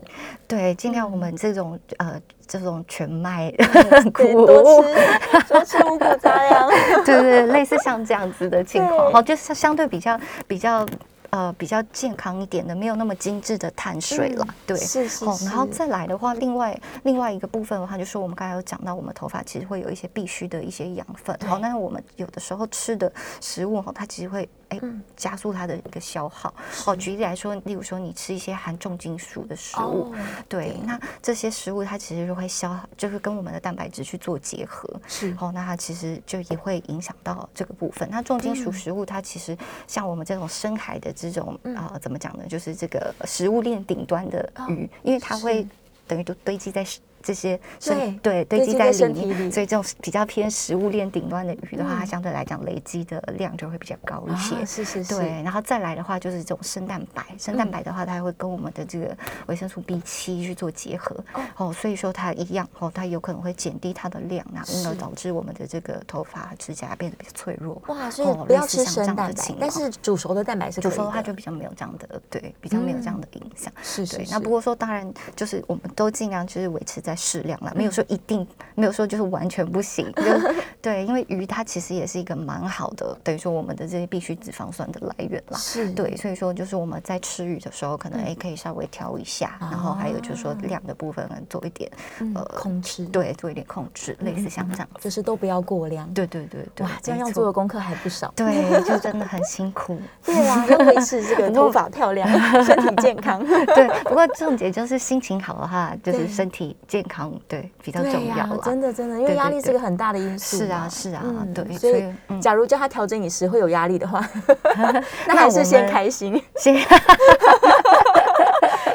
[0.48, 3.54] 对，尽量我们这种呃这种全麦
[4.14, 6.70] 谷多吃多吃五谷杂粮，
[7.06, 10.86] 对对，类似像这样子的情况，好，就是相对比较比较。
[11.36, 15.38] 呃，比较健康一点的，没有那么精致的碳水了，嗯、对，是是，是、哦。
[15.44, 24.48] 然后再来的话，另外另外一个部分的话，就是我们刚才有讲到，我们头发其实会有一些必须的一些养分，好，那我们有的时候吃的食物哈，它其实会。
[24.70, 24.80] 哎，
[25.16, 26.52] 加速它的一个消耗。
[26.88, 30.12] 哦，举例来说，例如说你吃一些含重金属的食物，
[30.50, 34.90] 对，那这些食物它其实就会消耗，就是跟我们的蛋白质去做结合。
[35.06, 38.10] 是，哦，那它其实就也会影响到这个部分。
[38.10, 42.44] 那重金属食物它其实像我们这种深海的这种啊，怎么讲呢？
[42.48, 45.68] 就是这个食物链顶端的鱼，因为它会
[46.08, 46.86] 等于都堆积在。
[47.26, 54.64] 这些对对堆积在里面，所以这种比较偏食物链顶端的鱼的话，它相对来讲累积的量就会比较高一些。
[54.64, 55.16] 是是是。
[55.16, 61.18] 对，然后再来的话就是这种生蛋白，生蛋白的话它会跟我们的这个维生素 B 七去做结合。
[61.58, 67.82] 哦，所以说它一样哦，它有可能会减低它的量，然后因而导致我们的这个头发指甲变得比较脆弱。
[67.88, 73.74] 哇，所以不要吃生蛋白，但是煮熟的蛋白是煮熟的话就比较没有这样的对，比较没有这样的影响。
[73.82, 74.24] 是是。
[74.30, 77.15] 那不过说当然就是我们都尽量就是维持在。
[77.16, 80.12] 适量了，没有说一定，没有说就是完全不行。
[80.82, 85.58] 对，因为鱼它其实也是一个蛮好的，等于说我们的这些必需脂肪酸的来源啦。
[85.58, 91.90] 是，对，所以说就是我们在吃鱼的时候，可能哎可以稍微调一下，然后还有就是说量的部分做一点
[92.36, 96.12] 呃控制，对，做一点控制，类似像这样，就是都不要过量。
[96.14, 98.32] 对对对对，哇，这样要做的功课还不少。
[98.36, 99.98] 对，就真的很辛苦。
[100.26, 102.30] 对啊，要维持这个头发 漂亮，
[102.64, 103.44] 身体健康。
[103.46, 107.32] 对，不过重点就是心情好的话，就是身体健康。
[107.48, 108.60] 对，比较重要了。
[108.64, 110.58] 真的真的，因为压力是个很大的因素。
[110.58, 111.78] 是啊是啊，对。
[111.78, 114.28] 所以，假如叫他调整饮食会有压力的话，
[115.28, 116.76] 那还是先开心， 先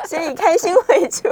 [0.07, 1.29] 先以开心为主。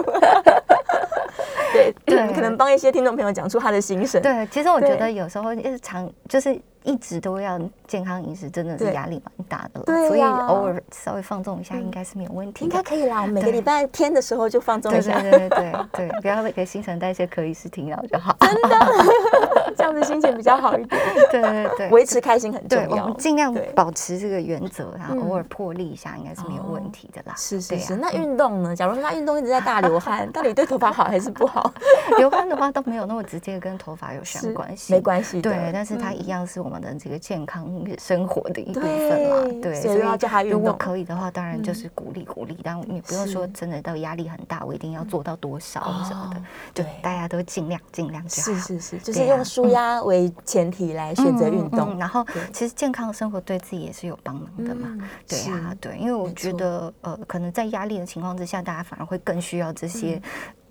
[1.72, 4.20] 对对，可能帮一些听众朋友讲出他的心声。
[4.22, 6.58] 对，其实我觉得有时候日常就是。
[6.88, 9.85] 一直都要健康饮食，真的是压力蛮大的了。
[9.85, 12.64] 对，所以偶尔稍微放纵一下，应该是没有问题。
[12.64, 15.20] 应该可以啦，我们每个礼拜天的时候就放纵一下。
[15.20, 18.35] 对对对对对，不要给新陈代谢可以是停药就好。
[18.40, 21.01] 真的，这样子心情比较好一点。
[21.31, 23.05] 对对对，维持开心很重要。
[23.05, 27.35] 我们尽量保持这个原则，然后偶尔破例一下，应该是没有问题的啦。
[27.37, 27.96] 是是是。
[27.96, 28.74] 那运动呢？
[28.74, 31.70] 假如说他运动一直在大流汗，到底对头发好还是不好？
[32.16, 35.42] 流汗的话倒没有那么直接跟头发有相关系，没关系。
[35.42, 36.77] 对，但是它一样是我们。
[36.80, 40.58] 的这个健康生活的一部分嘛，对，所以要叫他运动。
[40.58, 46.42] 如果可以的话，当然就是鼓励鼓励，但你不用说真的到压力很大，我一定要做到多少什么的。
[46.74, 48.58] 对，大家都尽量尽量就好。
[48.58, 51.98] 是是是，就是用舒压为前提来选择运动。
[51.98, 54.96] 然后，其实健康的生活对自己也是有帮忙的嘛。
[55.26, 60.20] 对啊，对，因为我觉得呃，可能在压力的情况之下，大家反而会更需要这些。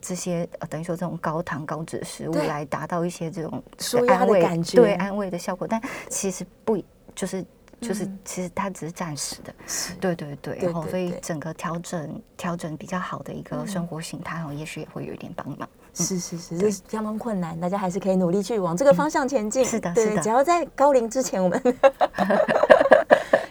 [0.01, 3.61] 这些呃，等于说这种高糖高脂食物来达到一些这种
[4.07, 6.77] 安慰的感觉，对安慰的效果，但其实不
[7.15, 7.45] 就是
[7.79, 9.53] 就是其实它只是暂时的，
[9.99, 15.67] 对对对，然后所以整个调整调整比较好的一个生活形态，然后也许也会有一点帮忙。
[15.93, 19.65] 是是是，这是相当困难，大家还是可以努力去往这个方向前进。
[19.65, 21.61] 是的，是的，只要在高龄之前，我们。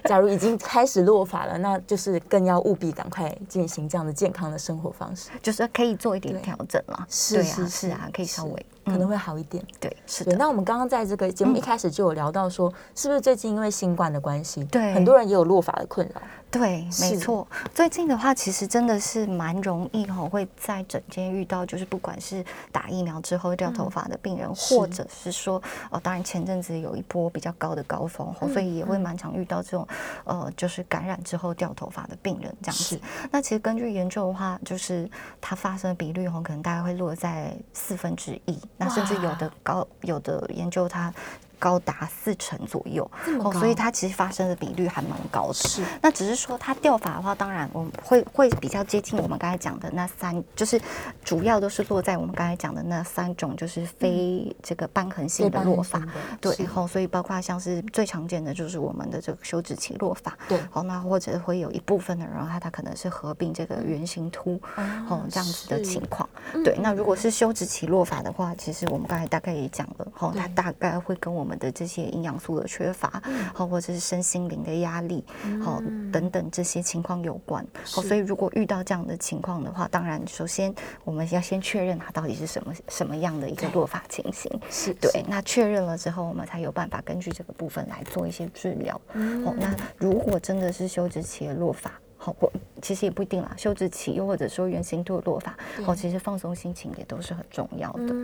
[0.06, 7.06] 假如已经开始落发了，那就是更要务必赶快进行这样的健康的生活方式，就是可以做一点调整了。
[7.08, 9.64] 是是是啊，可以稍微可能会好一点。
[9.80, 10.36] 对，是的。
[10.36, 16.22] 那我们刚刚在这个节目一开始就有聊到说，是不是最近因为新冠的关系，对很多人也有落发的困扰？
[16.50, 17.46] 对，没错。
[17.74, 29.86] 最近的话，其实真的是蛮容易哈，会在整间遇到，就是不管是打疫苗之后掉头发的病人，或者是说，哦，当然前阵子有一波比较高的高峰，所以也会蛮常遇到这种。
[30.24, 32.98] 呃，就是感染之后掉头发的病人这样子。
[33.30, 35.08] 那其实根据研究的话，就是
[35.40, 41.12] 它发生的比率哈，可能大概会落在四分之一，那甚至有的高，有的研究它。
[41.58, 43.08] 高达四成左右，
[43.40, 45.54] 哦，所以它其实发生的比率还蛮高的。
[45.54, 50.80] 是，那只是说它掉发的话，当然我们会会比较接近我们刚才讲的那三，就是
[51.24, 56.02] 主要都是落在我们刚才讲的那三种，就是非这个瘢痕性的落发。
[56.40, 60.36] 对，然后所以包括像是最常见的就是我们的这个休止期落发。
[60.48, 64.60] 对，好，那或者会有一部分的人，他他可能是合并这个圆形秃，
[65.08, 66.25] 哦，这样子的情况。
[66.64, 73.22] 对，那如果是休止期落法的话，其实我们刚才大概也讲了，哈，它大概会跟我们的这些营养素的缺乏，
[73.54, 75.24] 好，或者是身心灵的压力，
[75.62, 75.80] 好，
[76.12, 77.66] 等等这些情况有关。
[77.84, 84.50] 好，所以如果遇到这样的情况的话，当然首先我们要先确认它到底是什么什么样的一个落法情形。
[84.70, 89.00] 是对，那确认了之后，我们才有办法根据这个部分来做一些治疗。
[89.44, 89.74] 好，那。
[89.98, 91.90] 如果真的是休止期的落发，
[92.26, 92.52] 好，或
[92.82, 98.14] 其实也不一定啦，休止期又或者说原形秃的落法，好，其实放松心情也都是很重要的。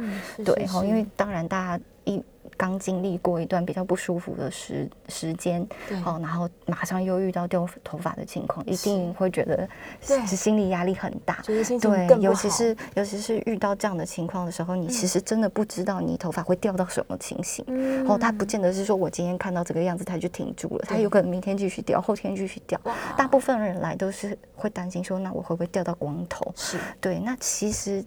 [0.45, 2.21] 对，好，因为当然大家一。
[2.57, 5.67] 刚经历过一段比较不舒服的时时间，
[6.05, 9.69] 哦，然后马上又遇到掉头发的情况，一定会觉得
[10.01, 17.65] 是心理压力很大，对，尤其是尤其是遇到这样的情况的时候，你其实真的不知道你头发会掉到什么情形，
[17.97, 22.81] 然后他不见得是说我今天看到这个样子他就停住了，他有可能明天继续掉，后天继续掉，
[23.17, 26.53] 大部分人来都是会担心说，那我会不会掉到光头？
[26.57, 26.79] 是。
[27.01, 28.05] 对，那其实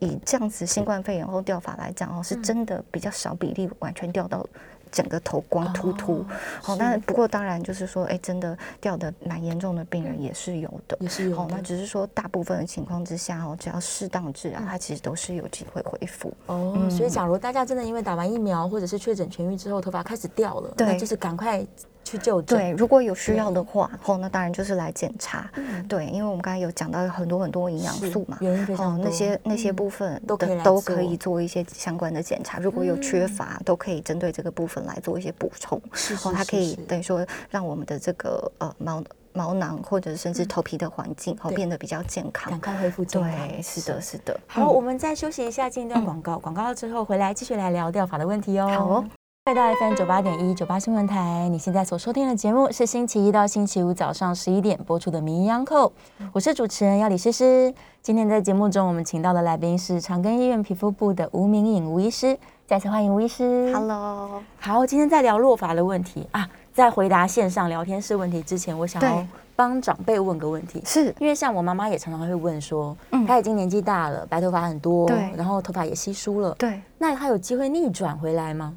[0.00, 0.18] 以。
[0.24, 4.46] 这样子新冠肺炎后掉发来讲哦，是真的比较少比例完全掉到
[4.90, 6.24] 整个头光秃秃。
[6.62, 11.36] 好，那不过当然就是说，哎，真的掉的蛮严重的病人也是有的，也是有。
[11.36, 16.32] 好，那只是说大部分的情况之下哦，只要适当治疗，它其实都是有机会恢复。
[16.46, 21.64] 哦，所以假如大家真的因为打完疫苗或者是确诊痊愈之后头发开始掉了，对，就是赶快。
[22.08, 25.50] 去就对，如果有需要的话，哦那当然就是来检查。
[25.88, 28.38] 对，因为我们刚才有讲到有很多很多营养素嘛，
[28.78, 32.58] 哦，那些那些部分都都可以做一些相关的检查。
[32.58, 35.80] 如果有缺乏，都可以针对这个部分来做一些补充。
[36.24, 43.30] 哦，它可以等于说让我们的这个呃毛毛囊或者甚至头皮的环境哦变得比较健康，赶快恢复健康。
[43.30, 44.38] 对，是的，是的。
[44.46, 46.38] 好，我们再休息一下，进一段广告。
[46.38, 48.68] 广告之后回来继续来聊掉发的问题哦。
[48.68, 49.17] 好。
[49.48, 55.88] 回到 FM 九八点一九八新闻台，你现在所收听的节目是星期一到星期五早上十一点播出的《名医央叩》，
[56.34, 57.72] 我是主持人要李诗诗。
[58.02, 63.72] 今天在节目中，我们请到的来宾是长庚医院皮肤部的吴明颖吴医师，再次欢迎吴医师。
[63.72, 66.26] Hello，好，今天在聊落发的问题。
[66.32, 69.26] 啊，在回答线上聊天室问题之前，我想要
[69.56, 71.06] 帮长辈问个问题，是。
[71.18, 78.76] 因为像我妈妈也常常会问说，嗯，她已经年纪大了，白头发很多，对，然后头发也稀疏了，对，那她有机会逆转回来吗？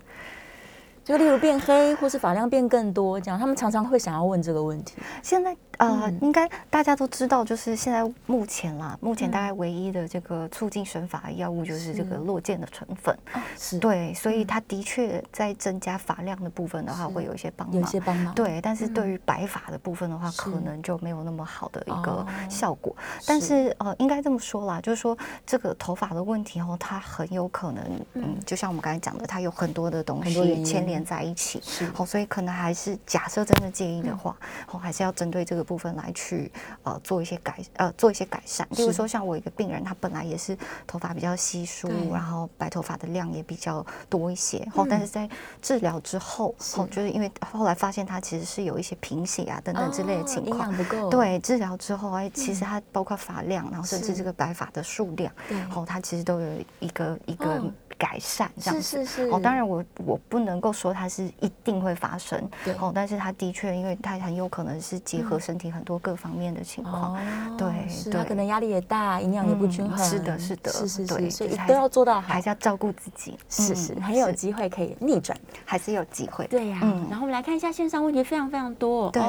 [1.03, 4.95] 就例如变黑，或是发量变更多，这样他们常常会想要问这个问题。
[5.23, 5.55] 现在。
[5.81, 13.17] 呃，嗯、应该大家都知道，就是现在目前啦，目前大概唯一的这个促进生发药物就是这个落健的成分，
[13.57, 22.95] 是，对，所以它的确在增加发量的部分的话，会有一些帮忙，有些帮忙，对，但是对于白发的部分的话，可能就没有那么好的一个效果。
[23.25, 23.75] 但是。
[23.81, 34.35] 呃，应该这么说啦，就是说这个头发的问题哦，它很有可能，嗯，就像我们刚才讲的，它有很多的东西牵连在一起，是，好，所以可能还是假设真的介意的话，
[34.67, 35.63] 好，还是要针对这个。
[35.71, 36.51] 部分来去
[36.83, 45.29] 呃做一些改呃做一些改善，例如说像我一个病人，他本来也是头发比较稀疏，然后白头发的量也比较多一些，后但是在
[45.61, 50.75] 治疗之后，后就是因为后来发现他其实是有一些贫血啊等等之类的情况。
[51.09, 56.47] 对，治疗之后哎，其实他包括发量，然后甚至这个白发的数量，然后他其实都有
[56.81, 57.63] 一个一个。
[58.01, 58.81] 改善这样子。
[58.81, 59.29] 是是是。
[59.29, 62.49] 哦，当然我我不能够说它是一定会发生，
[62.79, 67.15] 哦，但是它的确，因为它很有可能是结合身体很多各方面的情况，
[67.55, 67.67] 对
[68.05, 76.79] 对，它可能压力也大，营养也不均衡，是的，是的，是是是，所以都要做到，还是要照顾自己，是是，很有机会可以逆转，还是有机会，对呀。
[77.07, 79.21] 然后我们来看一下线上问题，非常非常多，对。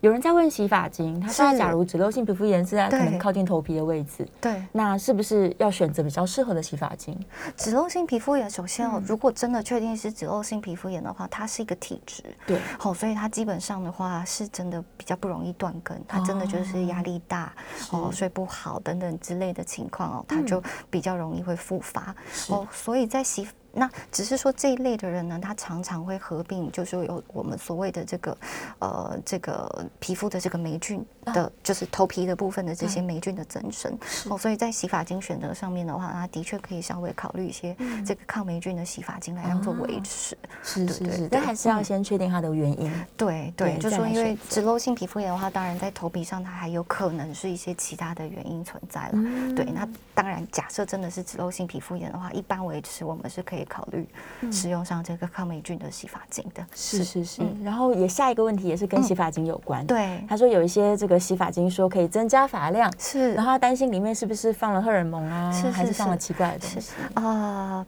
[0.00, 7.18] 有人在问洗发精，他说：“假如脂漏性皮肤炎是在可能靠近头皮的位置，对，那是不是要选择比较适合的洗发精？”
[7.56, 17.52] 脂漏性皮肤炎，首先哦，如果真的确定是脂漏性皮肤炎的话，它是一个体质，对，好，所以它基本上的话是真的比较不容易断根，它真的就是压力大
[17.90, 22.14] 哦，睡不好等等之类的情况哦，它就比较容易会复发。
[22.50, 23.48] 哦，所以在洗。
[23.78, 28.38] 那只是说这一类的人呢，他常常会合并，就是有我们所谓的这个，
[28.78, 33.92] 呃，这个皮肤的这个霉菌的，就是头皮的部分的这些霉菌的增生。
[34.30, 40.34] 哦，所以在洗发精选择上面的话，他的确可以稍微考虑一些这个抗霉菌的洗发精来当做维持。
[40.62, 42.90] 是是是，但还是要先确定它的原因。
[43.14, 49.54] 对对，就说因为脂漏性皮肤炎的话，当然在头皮上它还有可能是一些其他的原因存在了。
[49.54, 53.65] 对，那当然假设真的是脂漏性皮肤炎的话，一般维持我们是可以。
[53.66, 54.08] 考虑
[54.50, 57.42] 使用上这个抗霉菌的洗发精的，是是是。
[57.62, 59.86] 然后也下一个问题也是跟洗发精有关。
[59.86, 63.34] 对，他说有一些这个洗发精说可以增加发量，是。
[63.34, 66.92] 然后他担心里面是不是放了荷尔蒙啊，还是放了奇怪的东西？
[67.14, 67.86] 啊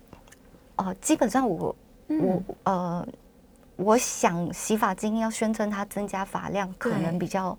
[0.77, 1.75] 哦，基本上我
[2.09, 3.09] 我呃，
[3.77, 7.59] 我想洗发精要宣称它增加发量，可能比较。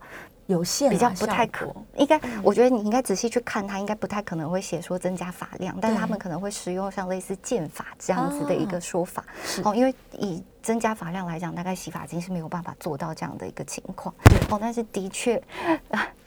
[0.50, 1.72] 有限，比较不太可。
[1.96, 9.24] 应该，我觉得你应该仔细去看，它应该不太可能会写说增加发量，但是他们可能会使用像类似剑法这样子的一个说法。
[9.64, 14.14] 哦，因为以增加发量来讲，大概洗发精是没有办法做到这样的一个情况。
[14.50, 15.40] 哦，但是的确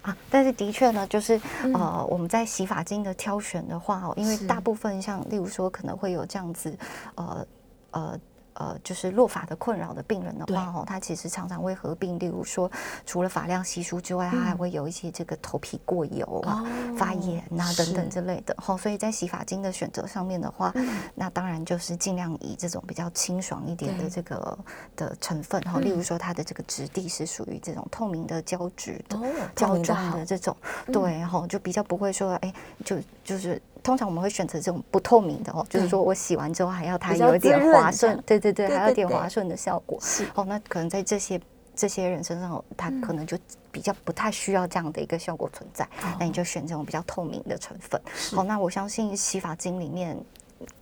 [0.03, 1.41] 啊，但是的确呢，就是
[1.75, 6.79] 呃，我们在洗发精的挑选的话，哦，因为大部分像例如说可能会有这样子，
[7.17, 7.45] 呃
[7.91, 8.21] 呃。
[8.55, 12.71] 呃，就是落发的困扰的病人的话，哦，他其实常常会合并，例如说，
[13.07, 16.65] 除了发量稀疏之外，他还会有一些这个头皮过油啊、
[16.97, 18.55] 发炎啊等等之类的。
[18.59, 20.73] 好，所以在洗发精的选择上面的话，
[21.15, 24.59] 那当然就是尽量以这种比较清爽一点的这个
[24.97, 29.19] 的成分哈，例如说它的这个质地是属于这种透明的胶质的
[29.57, 30.57] 胶状的这种，
[30.93, 32.53] 对，然后就比较不会说，哎，
[32.85, 33.61] 就就是。
[33.85, 39.99] 通常我们会选择这种不透明的哦，就是说我洗完之后还要它有一点滑顺，对对对，还有点滑顺的效果。
[40.01, 41.41] 是哦，那可能在这些
[41.77, 43.39] 这些人身上，他可能就
[43.71, 45.89] 比较不太需要这样的一个效果存在。
[46.19, 48.01] 那你就选这种比较透明的成分。
[48.35, 50.19] 好，那我相信洗发精里面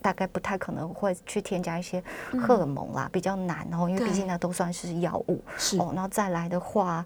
[0.01, 2.03] 大概不太可能会去添加一些
[2.41, 5.43] 荷尔蒙啦，比较难哦，因为毕竟那都算是药物。
[5.59, 7.05] 是哦，然后再来的话。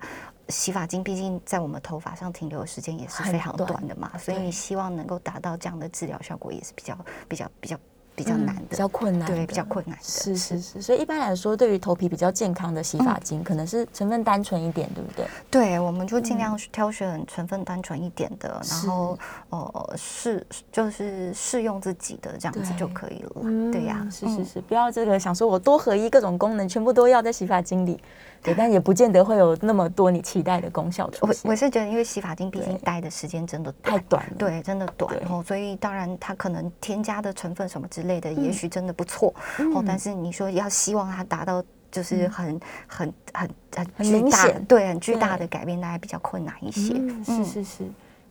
[0.50, 6.94] 洗发精毕竟在我们头发上停留的时间也是非常短的嘛，所以你希望能够达到这样的治疗效果也是比较
[7.26, 7.74] 比较比较
[8.16, 10.04] 比较难的，比较困难，对，比较困难的。
[10.04, 15.26] 是是是，所以一般来说，对于头皮比较健康的洗发精，可能是成分单纯一点，对不对？
[15.50, 19.18] 对，我们就尽量挑选成分单纯一点的，然后
[19.50, 23.42] 呃试就是试用自己的这样子就可以了。
[23.72, 28.00] 对呀，是是是，不要这个想说我多合一各种功能全部都要在洗发精里。
[28.44, 31.10] 对，但也不见得会有那么多你期待的功效。
[31.22, 39.34] 我我是觉得，因为洗发精毕竟待的时间真的太短了，对，真的短哦，所以当然它可能添加的成分什么之类的，也许真的不错
[39.74, 39.82] 哦。
[39.86, 46.94] 但是你说要希望它达到就是很很很很巨大，对，很巨大的改变，那还比较困难一些。
[47.24, 47.84] 是是是。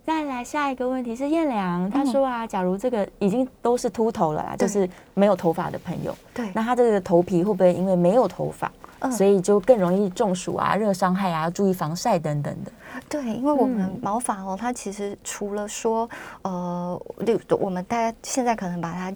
[0.05, 8.69] 再来下一个问题是燕良，他说啊，假如这个已经都是秃头了啦，就是没有头发的朋友，对，那他这个头皮会不会因为没有头发？
[9.11, 12.71] 所以就更容易中暑啊、热伤害啊，要注意防晒等等的。
[13.09, 16.09] 对，因为我们毛发哦，它其实除了说，
[16.43, 19.13] 呃，例如我们大家现在可能把它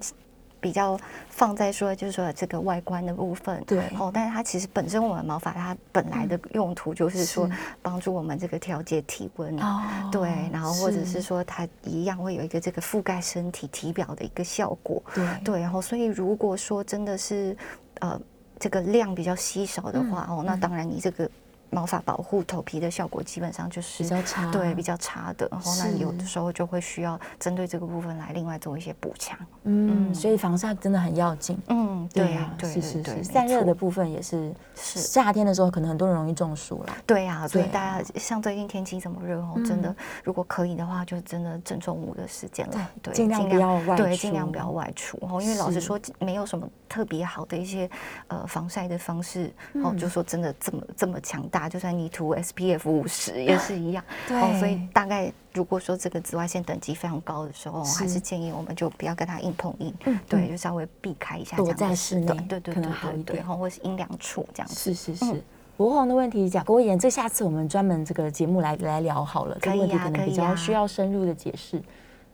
[0.60, 3.84] 比较放在说，就是说这个外观的部分，对。
[3.98, 7.48] 哦，但是它其实本身我们毛发它本来的用途就是说
[7.80, 11.22] 帮助我们这个调节体温啊，对，然后或者是。
[11.22, 15.26] 说它一样会有一个这个覆盖身体体表的一个效果，对。
[15.44, 17.56] 对，然后所以如果说真的是
[18.00, 18.20] 呃。
[18.58, 21.28] 这个量比较稀少的话，哦，那当然你这个。
[21.70, 25.46] 毛发保护头皮的效果基本上就是比较差，对，比较差的。
[25.52, 29.38] 然后那有的时候就会需要针对这个部分来另外做一些补强。
[29.64, 31.58] 嗯，所以防晒真的很要紧。
[31.66, 33.22] 嗯，对呀，是是是。
[33.22, 36.96] 散热的部分也是，是夏天的时候可能很多人容易中暑了。
[37.04, 39.94] 对呀，所以大家像最近天气这么热哦，真的
[40.24, 42.90] 如果可以的话，就真的正中午的时间了。
[43.02, 44.04] 对，尽量不要外出。
[44.04, 45.18] 对，尽量不要外出。
[45.20, 47.88] 哦，因为老实说，没有什么特别好的一些
[48.28, 49.52] 呃防晒的方式。
[49.84, 51.68] 哦，就说真的这么这么强大。
[51.68, 64.74] 就算你涂 SPF 五十 也是一样，哦，所以大概如果说这个紫外线等级非常高的时候，还是建议我们就不要跟它硬碰硬，嗯对，就稍微避开一下，躲在室内，对对对对对，然后或是阴凉处这样子。
[64.74, 65.42] 是是是，
[65.76, 71.82] 博红的问题讲过一点，这下次我们专门这个节目来来聊好了，这个问题可能比较需要深入的解释。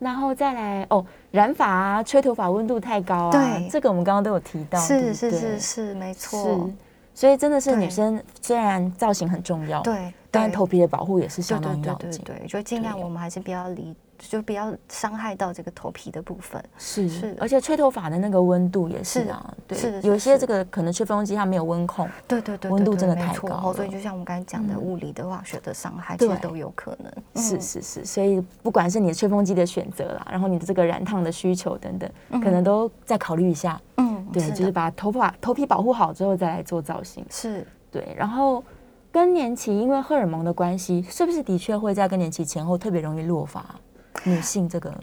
[0.05, 6.68] 然后再来哦，染发啊，吹头发温度太高啊，对，这个我们刚刚都有提到，是是是是，没错。
[7.15, 12.11] 所以真的是女生，虽然造型很重要，对，但头皮的保护也是相当要紧。
[12.11, 13.95] 对对对，就尽量我们还是不要离。
[14.17, 27.43] 就不要伤害到这个头皮的部分，是是，而且吹头发的那个温度也是啊，对，有些这个可能吹风机它没有温控，对对对，温度真的太高，所以就像我们刚才讲的，物理的化学的伤害其实都有可能。
[27.43, 32.09] 是是是，所以不管是你的吹风机的选择啦，然后你的这个染烫的需求等等，
[32.41, 33.79] 可能都再考虑一下。
[33.97, 37.25] 嗯，对，就是把头发头皮保护好之后再来做造型。
[37.31, 38.62] 是对，然后
[39.12, 43.64] 更年期因为荷尔蒙的关系，是不是的确会在更年期前后特别容易落发？
[44.25, 44.99] 女性这个对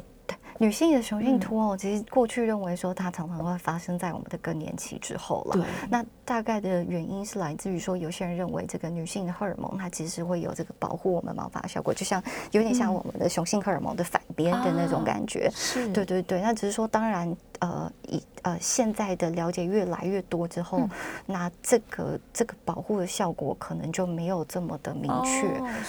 [0.62, 5.54] 女性的雄性秃哦，其实过去认为说它常常会发生在我们的更年期之后了。
[5.54, 15.50] 对，那大概的原因是来自于说，有些人认为这个女性的荷尔蒙它其实会有这个保护我们毛发的效果，就像有点像我们的雄性荷尔蒙的反边的那种感觉。
[15.52, 16.42] 是，对对对。
[16.42, 20.88] 那只是说，当然呃，以呃现在的了解越来越多之后，
[21.26, 25.42] 那这个这个保护的效果可能就没有这么的明确。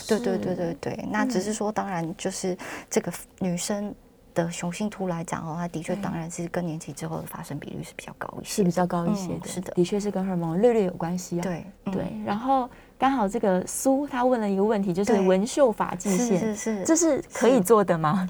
[0.09, 1.05] 对对对对对。
[1.11, 2.57] 那只是说，当然就是
[2.89, 3.95] 这个女生。
[4.35, 11.43] 的雄性秃来讲哦，它的确当然是更年期之后的发生比率是比较高一些，是比较高一些的，是的，的确是跟荷尔蒙略略有关系啊。
[11.43, 12.69] 对对，然后
[12.99, 18.29] 刚好这个苏他问了一个问题，就是纹绣发际线，是是是，这是可以做的吗？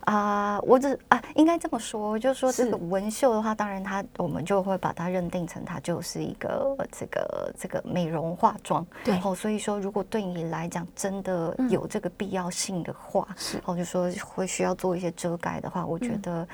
[0.00, 16.46] 啊、呃，我只啊，应该这么说，就是说这个纹绣的话，当然它我们就会把它认定成它就是一个这个这个美容化妆，对，然后所以说如果对你来讲真的有这个必要性的话，是、嗯，然后就说会需要做一些遮盖的话，我觉得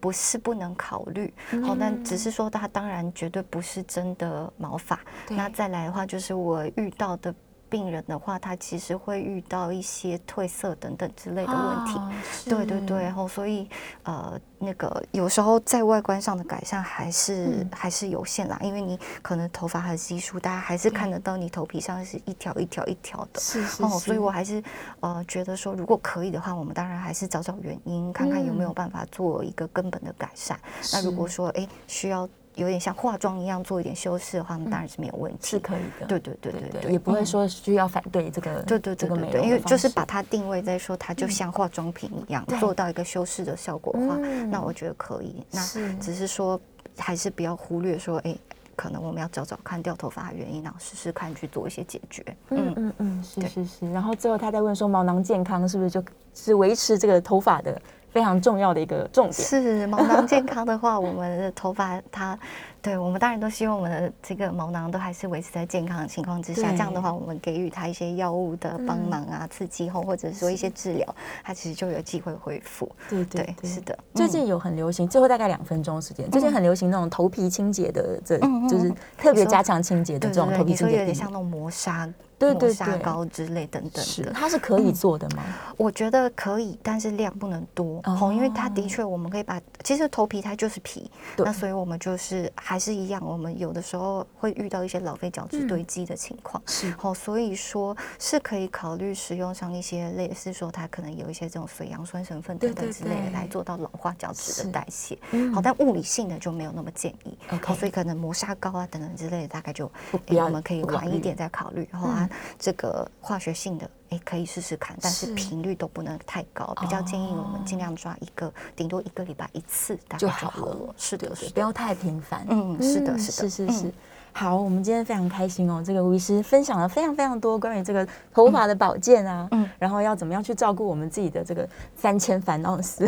[0.00, 1.32] 不是不能考虑，
[1.62, 4.98] 好、嗯，但只是说它当然绝对不是真的毛发，
[5.28, 7.34] 那再来的话就是我遇到的。
[7.74, 12.12] 病人的话，他其实会遇到一些褪色等等之类的问题，哦、
[12.44, 13.68] 对对对，然后所以
[14.04, 24.62] 呃，那个有时候在外观上的改善还是、嗯、还是有限啦，因为你可能头发很稀疏，大家还是看得到你头皮上是一条一条一条的，是哦，所以我还是
[25.00, 30.56] 呃觉得说，如果可以的话，我们当然还是找找原因，看看有没有办法做一个根本的改善。
[30.56, 32.28] 嗯、那如果说哎需要。
[32.54, 36.06] 有点像化妆一样做一点修饰的话，那当然是没有问题，是可以的。
[36.06, 38.62] 对对对对对，也不会说需要反对这个。
[38.62, 44.16] 对对对对对，因为就是把它定位在说它就像化妆品一样，做到一个修饰的效果的话，
[44.50, 45.44] 那我觉得可以。
[45.50, 45.60] 那
[45.98, 46.60] 只是说
[46.96, 48.36] 还是不要忽略说，哎，
[48.76, 52.24] 可能我们要找找看掉头发的原因，然后试试看去做一些解决。
[52.50, 53.92] 嗯嗯嗯，是是是。
[53.92, 57.82] 然后最后他在问说，毛囊健康是不是就是维持这个头发的？
[58.14, 62.38] 非常重要的一个重点是毛囊 健康的话，我们的头发它。
[62.80, 66.70] 对，我们当然都希望我们的这个毛囊都还是维持在健康的情况之下。
[66.70, 72.88] 这样的话，我们给予它一些药物的帮忙啊，刺激后或者说一些治疗，它其实就有机会恢复。
[73.08, 73.98] 对对，是的。
[74.14, 78.38] 最近有很流行，最后大概两分钟时间，最近很流行那种头皮清洁的，这
[78.68, 82.06] 就是特别加强清洁的这种头皮清洁，有点像那种磨砂、
[82.38, 84.32] 对对磨砂膏之类等等的。
[84.32, 85.42] 它是可以做的吗？
[85.76, 96.92] 我觉得可以，但是量不能多哦，因为它的确我们可以把，其实头皮它就是皮，那所以我们就是还是一样，我们有的时候会遇到一些老废角质堆积的情况，是。
[96.98, 105.18] 好，所以说是可以考虑使用上一些类似说它可能有一些这种水杨酸成分等等之类的来做到老化角质的代谢，
[105.52, 109.90] 好，但物理性的就没有那么建议，好，所以可能磨砂膏啊等等之类的大概就
[110.28, 112.23] 我们可以晚一点再考虑，然后啊
[112.58, 122.94] 这个化学性的哎可以试试看，但是频率都不能太高，比较建议我们尽量抓一个顶多一个礼拜一次大概就好了，是的，是不要太频繁，嗯，是。
[122.94, 123.92] 是的，是的，是是是。
[124.36, 133.06] 好，我们今天非常开心哦，这个吴医师分享了非常非常多关于这个头发的保健啊，嗯，然后要怎么样去照顾我们自己的这个三千烦恼丝。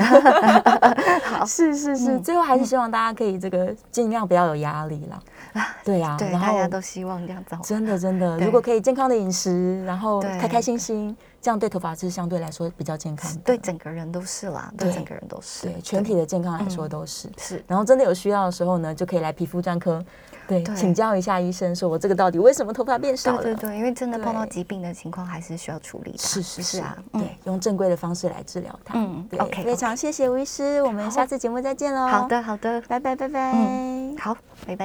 [1.26, 5.20] 好，是是是，最后还是希望大家可以这个尽量不要有压力了。
[5.84, 7.56] 对呀，对，大家都希望这样子。
[7.64, 11.16] 真的真的，如果可以健康的饮食，然后开开心心，
[11.46, 13.40] 这样对头发是相对来说比较健康的。
[13.44, 17.30] 对整个人都是啦，对整个人都是，对全体的健康来说都是。
[17.38, 20.04] 是，然后真的有需要的时候呢，就可以来皮肤专科。
[20.48, 23.42] 对，请教一下医生，说我这个到底为什么头发变少了？
[23.44, 26.18] 对对对，因为真的碰到疾病的情况，还是需要处理的。
[26.18, 28.98] 是是是啊，对，用正规的方式来治疗它。
[28.98, 32.08] 嗯，OK，非常谢谢吴医师，我们下次节目再见喽。
[32.08, 33.52] 好的好的，拜拜拜拜。
[33.54, 34.36] 嗯，好，
[34.66, 34.84] 拜拜。